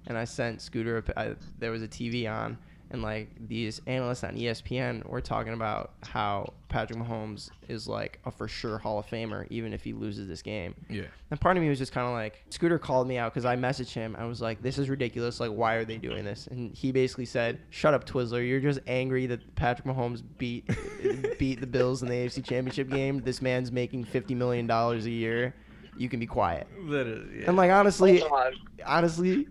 [0.07, 0.99] and I sent Scooter.
[0.99, 2.59] A, I, there was a TV on,
[2.91, 8.31] and like these analysts on ESPN were talking about how Patrick Mahomes is like a
[8.31, 10.75] for sure Hall of Famer, even if he loses this game.
[10.89, 11.05] yeah.
[11.31, 13.55] And part of me was just kind of like, Scooter called me out because I
[13.57, 14.17] messaged him.
[14.19, 15.39] I was like, this is ridiculous.
[15.39, 16.49] Like, why are they doing this?
[16.49, 18.47] And he basically said, shut up, Twizzler.
[18.47, 20.69] You're just angry that Patrick Mahomes beat
[21.39, 23.21] beat the Bills in the AFC Championship game.
[23.21, 25.55] This man's making $50 million a year.
[25.97, 26.67] you can be quiet.
[26.81, 27.41] Literally.
[27.41, 27.45] Yeah.
[27.49, 28.51] And like honestly, oh
[28.85, 29.47] honestly,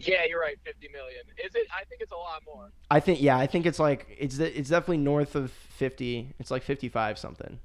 [0.00, 0.58] Yeah, you're right.
[0.64, 1.22] 50 million.
[1.44, 1.66] Is it?
[1.74, 2.70] I think it's a lot more.
[2.90, 6.34] I think yeah, I think it's like it's it's definitely north of 50.
[6.38, 7.58] It's like 55 something.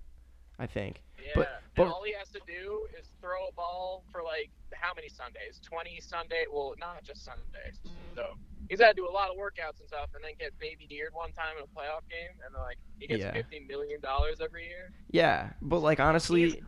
[0.59, 1.01] I think.
[1.23, 1.31] Yeah.
[1.35, 5.09] But- but- all he has to do is throw a ball for like how many
[5.09, 5.59] Sundays?
[5.63, 6.45] 20 Sunday.
[6.51, 7.79] Well, not just Sundays.
[8.15, 8.33] So
[8.69, 11.13] he's got to do a lot of workouts and stuff, and then get baby deered
[11.13, 13.31] one time in a playoff game, and then like he gets Yeah.
[13.33, 16.63] 50 million dollars every year, Yeah, but like honestly,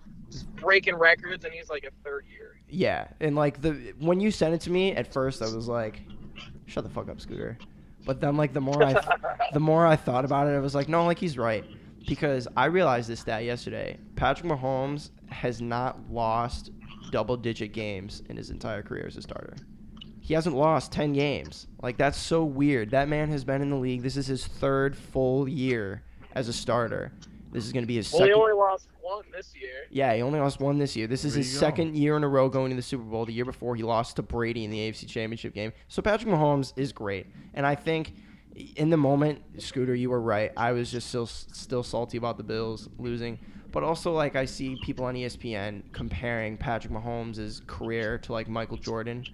[0.56, 2.60] breaking records, and he's like a third year.
[2.68, 6.02] yeah, and like the when you sent it to me at first, I was like,
[6.66, 7.58] shut the fuck up, Scooter.
[8.06, 9.06] But then like the more I th-
[9.54, 11.64] the more I thought about it, I was like, no, like he's right.
[12.08, 13.98] Because I realized this stat yesterday.
[14.16, 16.72] Patrick Mahomes has not lost
[17.12, 19.56] double digit games in his entire career as a starter.
[20.22, 21.68] He hasn't lost 10 games.
[21.82, 22.92] Like, that's so weird.
[22.92, 24.02] That man has been in the league.
[24.04, 26.04] This is his third full year
[26.34, 27.12] as a starter.
[27.52, 29.88] This is going to be his Well, he only lost one this year.
[29.89, 31.08] Yeah, he only lost one this year.
[31.08, 31.66] This is There his you go.
[31.68, 33.26] second year in a row going to the Super Bowl.
[33.26, 35.74] The year before, he lost to Brady in the AFC Championship game.
[35.88, 37.26] So Patrick Mahomes is great,
[37.56, 38.14] and I think
[38.76, 40.52] in the moment, Scooter, you were right.
[40.58, 43.39] I was just still still salty about the Bills losing,
[43.72, 48.78] but also like I see people on ESPN comparing Patrick Mahomes' career to like Michael
[48.78, 49.26] Jordan.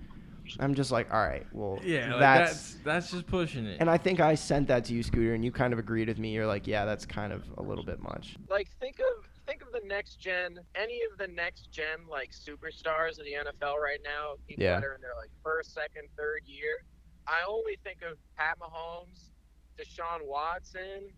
[0.59, 3.77] I'm just like, all right, well, yeah, like that's, that's that's just pushing it.
[3.79, 6.17] and I think I sent that to you, Scooter, and you kind of agreed with
[6.19, 6.33] me.
[6.33, 8.35] You're like, yeah, that's kind of a little bit much.
[8.49, 13.19] Like think of think of the next gen, any of the next gen like superstars
[13.19, 14.35] of the NFL right now.
[14.47, 14.79] People Yeah.
[14.79, 16.83] that are in their like first, second, third year.
[17.27, 19.29] I only think of Pat Mahomes,
[19.77, 21.09] Deshaun Watson,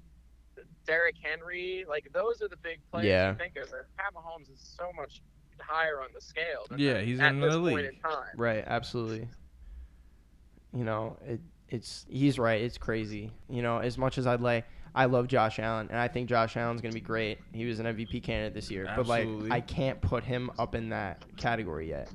[0.86, 1.86] Derrick Henry.
[1.88, 3.32] Like those are the big players Yeah.
[3.32, 3.64] you think of.
[3.72, 5.22] And Pat Mahomes is so much
[5.62, 6.66] higher on the scale.
[6.70, 7.94] than Yeah, he's at in this another point league.
[7.96, 8.26] in time.
[8.36, 9.28] Right, absolutely.
[10.74, 11.40] You know, it
[11.70, 12.62] it's he's right.
[12.62, 13.32] It's crazy.
[13.50, 16.56] You know, as much as I'd like, I love Josh Allen, and I think Josh
[16.58, 17.40] Allen's gonna be great.
[17.54, 20.90] He was an MVP candidate this year, but like I can't put him up in
[20.90, 22.10] that category yet.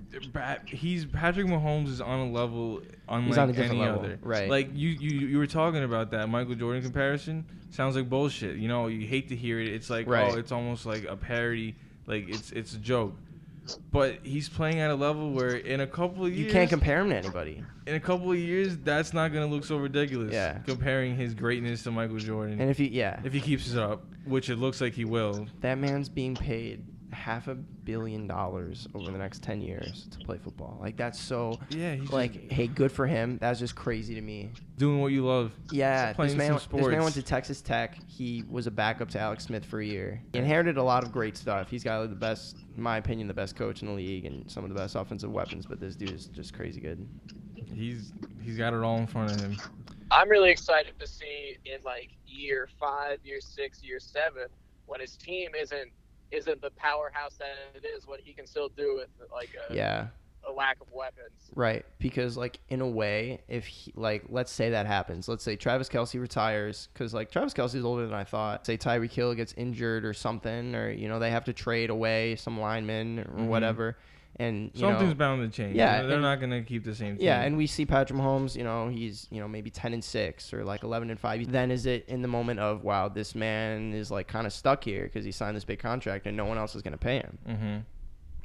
[0.66, 4.18] He's Patrick Mahomes is on a level unlike He's on a different any level, other.
[4.22, 4.49] right.
[4.49, 7.45] Like you, you you were talking about that Michael Jordan comparison.
[7.70, 8.57] Sounds like bullshit.
[8.57, 9.68] You know, you hate to hear it.
[9.68, 10.32] It's like oh, Right.
[10.32, 11.74] oh, it's almost like a parody.
[12.07, 13.14] Like it's it's a joke.
[13.91, 17.01] But he's playing at a level where in a couple of years, You can't compare
[17.01, 17.63] him to anybody.
[17.87, 20.33] in a couple of years, that's not gonna look so ridiculous.
[20.33, 20.59] Yeah.
[20.59, 22.61] Comparing his greatness to Michael Jordan.
[22.61, 25.47] And if he, yeah, if he keeps it up, which it looks like he will.
[25.61, 30.39] that man's being paid half a billion dollars over the next ten years to play
[30.39, 30.79] football.
[30.81, 31.59] Like that's so.
[31.71, 33.39] Yeah, he's Like, just hey, good for him.
[33.41, 34.51] That's just crazy to me.
[34.79, 35.53] doing what you love.
[35.71, 37.99] Yeah, this man, some this man went to Texas Tech.
[38.07, 40.21] He was a backup to Alex Smith for a year.
[40.33, 41.71] He inherited a lot of great stuff.
[41.71, 44.65] He's got the best, in my opinion, the best coach in the league and some
[44.65, 45.67] of the best offensive weapons.
[45.67, 47.07] But this dude is just crazy good.
[47.75, 49.57] He's he's got it all in front of him.
[50.11, 54.49] I'm really excited to see in like year five, year six, year seven,
[54.87, 55.91] when his team isn't
[56.33, 60.07] isn't the powerhouse that it is, what he can still do with like a, Yeah,
[60.49, 61.51] a lack of weapons.
[61.55, 61.85] right.
[61.99, 65.89] Because like in a way, if he, like let's say that happens, let's say Travis
[65.89, 68.66] Kelce retires because like Travis Kelce is older than I thought.
[68.66, 72.37] Say Tyreek Hill gets injured or something, or you know they have to trade away
[72.37, 73.47] some linemen or Mhm.
[73.49, 73.97] whatever,
[74.37, 75.76] and you Something's know, bound to change.
[75.76, 77.16] Yeah, they're, and- not gonna keep the same.
[77.16, 77.24] Team.
[77.24, 78.57] Yeah, and we see Patrick Mahomes.
[78.57, 81.51] You know, he's you know maybe ten and six or like eleven and five.
[81.53, 84.83] Then is it in the moment of wow, this man is like kind of stuck
[84.85, 87.39] here because he signed this big contract and no one else is gonna pay him.
[87.47, 87.76] hmm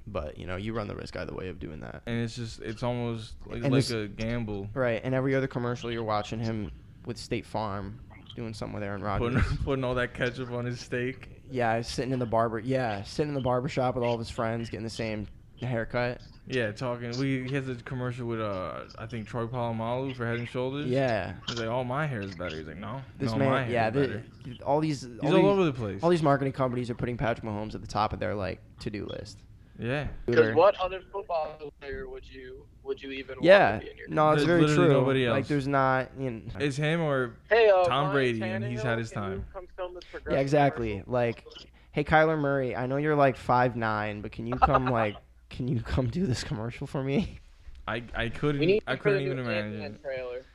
[0.05, 2.01] But you know, you run the risk either way of doing that.
[2.05, 4.69] And it's just it's almost like, And like a gamble.
[4.73, 6.71] Right, and every other commercial you're watching him
[7.05, 7.99] with State Farm
[8.35, 9.41] doing something with Aaron Rodgers.
[9.41, 11.29] Putting, putting all that ketchup on his steak.
[11.49, 12.59] yeah, sitting in the barber.
[12.59, 15.27] Yeah, sitting in the barber shop with all of his friends, getting the same
[15.65, 16.21] haircut.
[16.49, 17.17] Yeah, talking.
[17.17, 20.87] We he has a commercial with uh I think Troy Polamalu for Head and Shoulders.
[20.87, 22.57] Yeah, He's like, oh my hair is better.
[22.57, 23.63] He's like, no, this no, my man.
[23.65, 24.23] hair Yeah, is the, better.
[24.65, 25.01] all these.
[25.01, 26.01] He's all all, these, over the place.
[26.03, 29.05] all these marketing companies are putting Patrick Mahomes at the top of their like to-do
[29.07, 29.43] list.
[29.77, 30.07] yeah.
[30.25, 33.97] Because what other football player would you would you even Yeah, want to be in
[33.97, 34.93] your no, it's There's very literally true.
[34.93, 35.47] nobody Like, else.
[35.49, 38.83] there's not, you know, It's him or Hey, uh, Tom Ryan Brady, and he's Tannehill,
[38.83, 39.45] had his can you time.
[39.51, 40.89] come film this yeah, Progressive exactly.
[40.91, 41.11] commercial?
[41.13, 41.43] Like,
[41.91, 45.17] hey, Kyler Murray, I know you're like five nine, but can you come like,
[45.49, 47.39] can you come do this commercial for me?
[47.87, 49.81] I I couldn't We need I to put a couldn't even imagine.
[49.81, 50.45] Ant-Man trailer.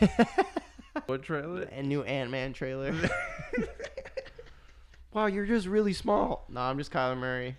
[1.04, 1.62] What trailer?
[1.62, 2.94] A new Ant Man trailer.
[5.12, 6.46] wow, you're just really small.
[6.48, 7.56] No, I'm just Kyler Murray.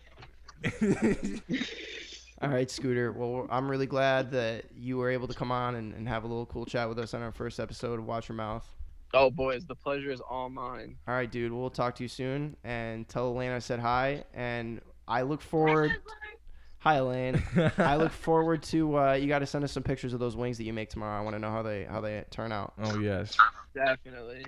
[2.41, 3.11] All right, Scooter.
[3.11, 6.27] Well, I'm really glad that you were able to come on and, and have a
[6.27, 8.67] little cool chat with us on our first episode of Watch Your Mouth.
[9.13, 10.97] Oh, boys, the pleasure is all mine.
[11.07, 11.53] All right, dude.
[11.53, 14.23] We'll talk to you soon and tell Elaine I said hi.
[14.33, 15.95] And I look forward.
[16.80, 17.41] Hi, Elaine.
[17.78, 18.97] I look forward to.
[18.97, 21.19] Uh, you got to send us some pictures of those wings that you make tomorrow.
[21.19, 22.73] I want to know how they how they turn out.
[22.82, 23.36] oh yes.
[23.73, 24.45] Definitely.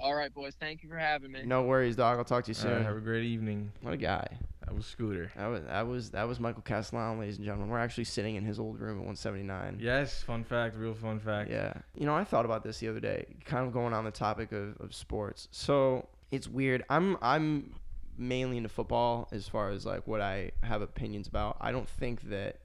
[0.00, 0.54] All right, boys.
[0.58, 1.42] Thank you for having me.
[1.44, 2.18] No worries, dog.
[2.18, 2.84] I'll talk to you All right, soon.
[2.84, 3.70] have a great evening.
[3.80, 4.26] what a guy.
[4.64, 5.30] That was Scooter.
[5.36, 7.68] That was that was that was Michael Castellano, ladies and gentlemen.
[7.70, 9.78] We're actually sitting in his old room at 179.
[9.80, 11.50] Yes, fun fact, real fun fact.
[11.50, 11.74] Yeah.
[11.94, 14.52] You know, I thought about this the other day, kind of going on the topic
[14.52, 15.48] of, of sports.
[15.50, 16.82] So it's weird.
[16.88, 17.74] I'm I'm
[18.16, 21.56] mainly into football as far as like what I have opinions about.
[21.60, 22.60] I don't think that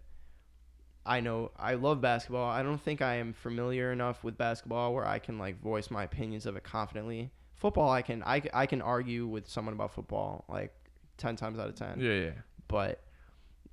[1.06, 2.50] I know I love basketball.
[2.50, 6.04] I don't think I am familiar enough with basketball where I can like voice my
[6.04, 7.32] opinions of it confidently.
[7.56, 10.74] Football, I can I, I can argue with someone about football like
[11.18, 12.32] ten times out of ten Yeah, yeah.
[12.68, 13.02] but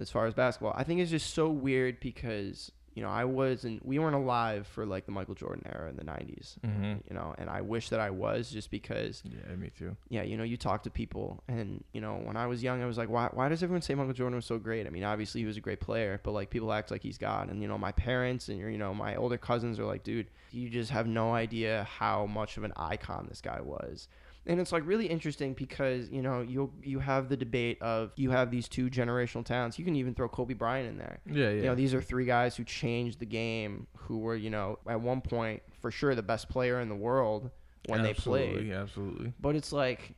[0.01, 3.85] as far as basketball, I think it's just so weird because you know I wasn't
[3.87, 6.95] we weren't alive for like the Michael Jordan era in the '90s, Mm-hmm.
[7.09, 9.97] you know, and I wish that I was just because Yeah, me too.
[10.09, 12.87] yeah, you know, you talk to people and you know when I was young, I
[12.87, 14.87] was like, why why does everyone say Michael Jordan was so great?
[14.87, 17.51] I mean, obviously he was a great player, but like people act like he's God,
[17.51, 20.71] and you know my parents and you know my older cousins are like, dude, you
[20.71, 24.09] just have no idea how much of an icon this guy was
[24.47, 28.31] and it's like really interesting because you know you you have the debate of you
[28.31, 29.79] have these two generational talents.
[29.79, 31.21] You can even throw Kobe Bryant in there.
[31.27, 31.51] Yeah, yeah.
[31.51, 35.01] You know, these are three guys who changed the game, who were you know at
[35.01, 37.51] one point for sure the best player in the world
[37.89, 38.51] when they played.
[38.51, 39.33] Absolutely, Absolutely.
[39.41, 40.15] But it's like,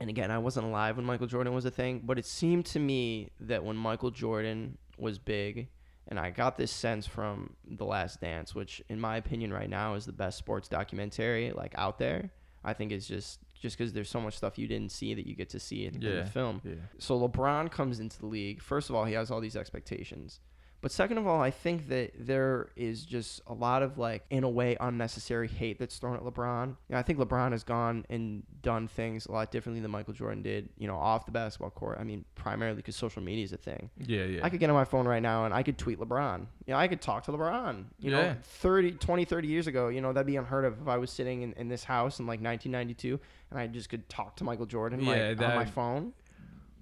[0.00, 2.78] and again, I wasn't alive when Michael Jordan was a thing, but it seemed to
[2.78, 5.68] me that when Michael Jordan was big,
[6.08, 9.94] and I got this sense from The Last Dance, which in my opinion right now
[9.94, 12.30] is the best sports documentary like out there.
[12.64, 15.34] I think it's just just because there's so much stuff you didn't see that you
[15.34, 16.60] get to see in, in the film.
[16.64, 16.74] Yeah.
[16.98, 18.62] So LeBron comes into the league.
[18.62, 20.40] First of all, he has all these expectations.
[20.80, 24.44] But second of all, I think that there is just a lot of like, in
[24.44, 26.68] a way, unnecessary hate that's thrown at LeBron.
[26.68, 30.14] You know, I think LeBron has gone and done things a lot differently than Michael
[30.14, 30.68] Jordan did.
[30.78, 31.98] You know, off the basketball court.
[32.00, 33.90] I mean, primarily because social media is a thing.
[33.98, 34.40] Yeah, yeah.
[34.44, 36.46] I could get on my phone right now and I could tweet LeBron.
[36.66, 37.84] You know, I could talk to LeBron.
[37.98, 38.34] You know, Yeah.
[38.42, 41.42] 30, 20, 30 years ago, you know, that'd be unheard of if I was sitting
[41.42, 43.18] in, in this house in like 1992
[43.50, 46.12] and I just could talk to Michael Jordan Yeah, like, on my phone.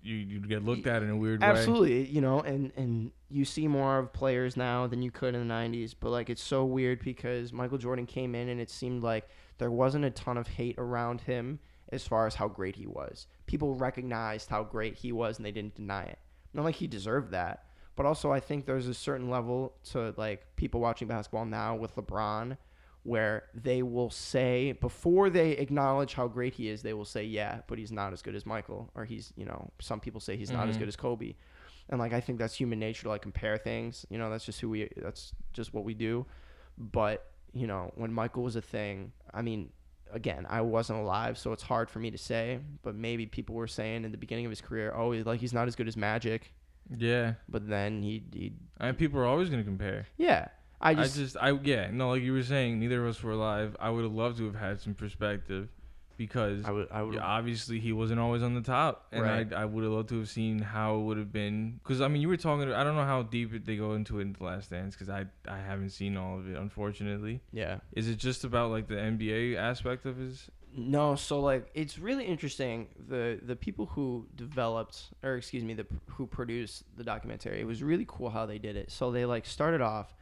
[0.07, 1.49] You you get looked at in a weird way.
[1.49, 5.47] Absolutely, you know, and and you see more of players now than you could in
[5.47, 5.95] the '90s.
[5.99, 9.29] But like, it's so weird because Michael Jordan came in and it seemed like
[9.59, 11.59] there wasn't a ton of hate around him
[11.91, 13.27] as far as how great he was.
[13.47, 16.19] People recognized how great he was and they didn't deny it.
[16.53, 20.57] Not like he deserved that, but also I think there's a certain level to like
[20.57, 22.57] people watching basketball now with LeBron
[23.07, 27.61] where they will say before they acknowledge how great he is, they will say, "Yeah,
[27.69, 30.51] but he's not as good as Michael," or he's, you know, some people say he's
[30.51, 30.81] not as Mhm.
[30.81, 31.35] good as Kobe,
[31.89, 34.05] and like I think that's human nature to like compare things.
[34.11, 36.27] You know, that's just who we, that's just what we do.
[36.77, 39.71] But you know, when Michael was a thing, I mean,
[40.13, 42.59] again, I wasn't alive, so it's hard for me to say.
[42.83, 45.55] But maybe people were saying in the beginning of his career, "Oh, he's like he's
[45.55, 46.53] not as good as Magic,"
[46.91, 47.35] Yeah.
[47.49, 50.07] but then he, he I mean, people are always gonna compare.
[50.17, 50.49] yeah.
[50.81, 53.23] I just, I just, just, I yeah, no, like you were saying, neither of us
[53.23, 53.77] were alive.
[53.81, 55.69] I would have loved to have had some perspective,
[56.19, 59.53] because I would, I would, yeah, obviously he wasn't always on the top, and Right.
[59.53, 61.81] I, I would have loved to have seen how it would have been.
[61.83, 62.73] Because I mean, you were talking.
[62.73, 65.27] I don't know how deep they go into it in the Last Dance, because I,
[65.49, 67.41] I haven't seen all of it, unfortunately.
[67.53, 67.79] yeah.
[67.93, 70.51] Is it just about like the NBA aspect of his?
[70.79, 72.89] No, so like it's really interesting.
[73.09, 77.83] The the people who developed, or excuse me, the who produced the documentary, it was
[77.83, 78.91] really cool how they did it.
[78.91, 80.15] So they like started off.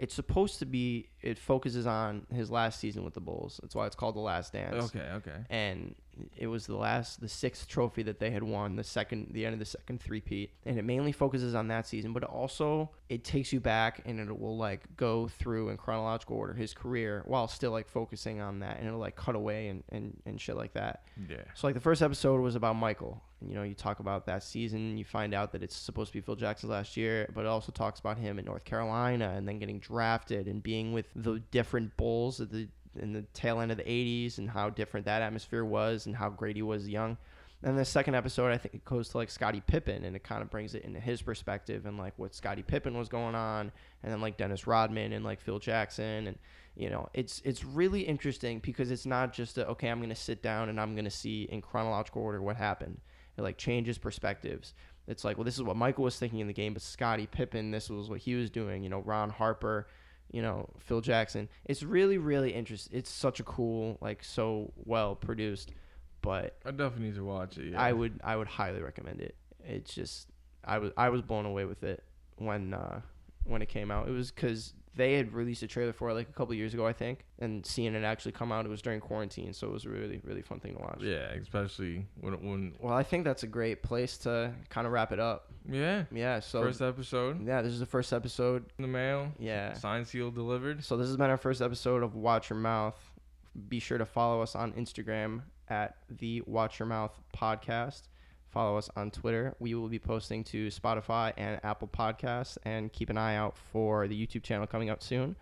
[0.00, 1.10] It's supposed to be.
[1.20, 3.60] It focuses on his last season with the Bulls.
[3.62, 4.86] That's why it's called the Last Dance.
[4.86, 5.44] Okay, okay.
[5.50, 5.94] And
[6.36, 9.52] it was the last, the sixth trophy that they had won, the second, the end
[9.54, 12.12] of the second three-peat, and it mainly focuses on that season.
[12.12, 16.54] But also, it takes you back and it will like go through in chronological order
[16.54, 20.16] his career while still like focusing on that, and it'll like cut away and and
[20.26, 21.04] and shit like that.
[21.28, 21.42] Yeah.
[21.54, 23.22] So like the first episode was about Michael.
[23.40, 24.98] And, you know, you talk about that season.
[24.98, 27.72] You find out that it's supposed to be Phil Jackson's last year, but it also
[27.72, 31.96] talks about him in North Carolina and then getting drafted and being with the different
[31.96, 32.68] Bulls at the
[32.98, 36.28] in the tail end of the '80s and how different that atmosphere was and how
[36.28, 37.16] great he was young.
[37.62, 40.40] And the second episode, I think it goes to like Scottie Pippen, and it kind
[40.40, 43.70] of brings it into his perspective and like what Scottie Pippen was going on,
[44.02, 46.38] and then like Dennis Rodman and like Phil Jackson, and
[46.74, 50.42] you know, it's it's really interesting because it's not just a, okay, I'm gonna sit
[50.42, 52.98] down and I'm gonna see in chronological order what happened.
[53.36, 54.72] It like changes perspectives.
[55.06, 57.72] It's like, well, this is what Michael was thinking in the game, but Scottie Pippen,
[57.72, 58.82] this was what he was doing.
[58.82, 59.88] You know, Ron Harper,
[60.30, 61.48] you know, Phil Jackson.
[61.64, 62.96] It's really, really interesting.
[62.96, 65.72] It's such a cool, like, so well produced.
[66.22, 67.72] But I definitely need to watch it.
[67.72, 67.80] Yeah.
[67.80, 69.34] I would, I would highly recommend it.
[69.64, 70.28] It's just,
[70.64, 72.04] I was, I was blown away with it
[72.36, 73.00] when, uh,
[73.44, 74.06] when it came out.
[74.06, 76.86] It was because they had released a trailer for it like a couple years ago,
[76.86, 79.84] I think, and seeing it actually come out, it was during quarantine, so it was
[79.84, 80.98] a really, really fun thing to watch.
[81.00, 82.74] Yeah, especially when when.
[82.80, 85.52] Well, I think that's a great place to kind of wrap it up.
[85.70, 86.04] Yeah.
[86.12, 86.40] Yeah.
[86.40, 88.64] So First episode yeah, this is the first episode.
[88.78, 89.32] in the mail.
[89.38, 89.74] Yeah.
[89.74, 90.84] Signed, sealed, delivered.
[90.84, 92.98] So this has been our first episode of Watch Your Mouth.
[93.68, 98.02] Be sure to follow us on Instagram at the Watch Your Mouth podcast.
[98.50, 99.54] Follow us on Twitter.
[99.60, 104.08] We will be posting to Spotify and Apple Podcasts, and keep an eye out for
[104.08, 105.36] the YouTube channel coming out soon.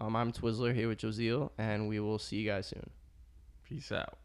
[0.00, 2.90] Um, I'm Twizzler here with Josiel, and we will see you guys soon.
[3.68, 4.18] Peace out.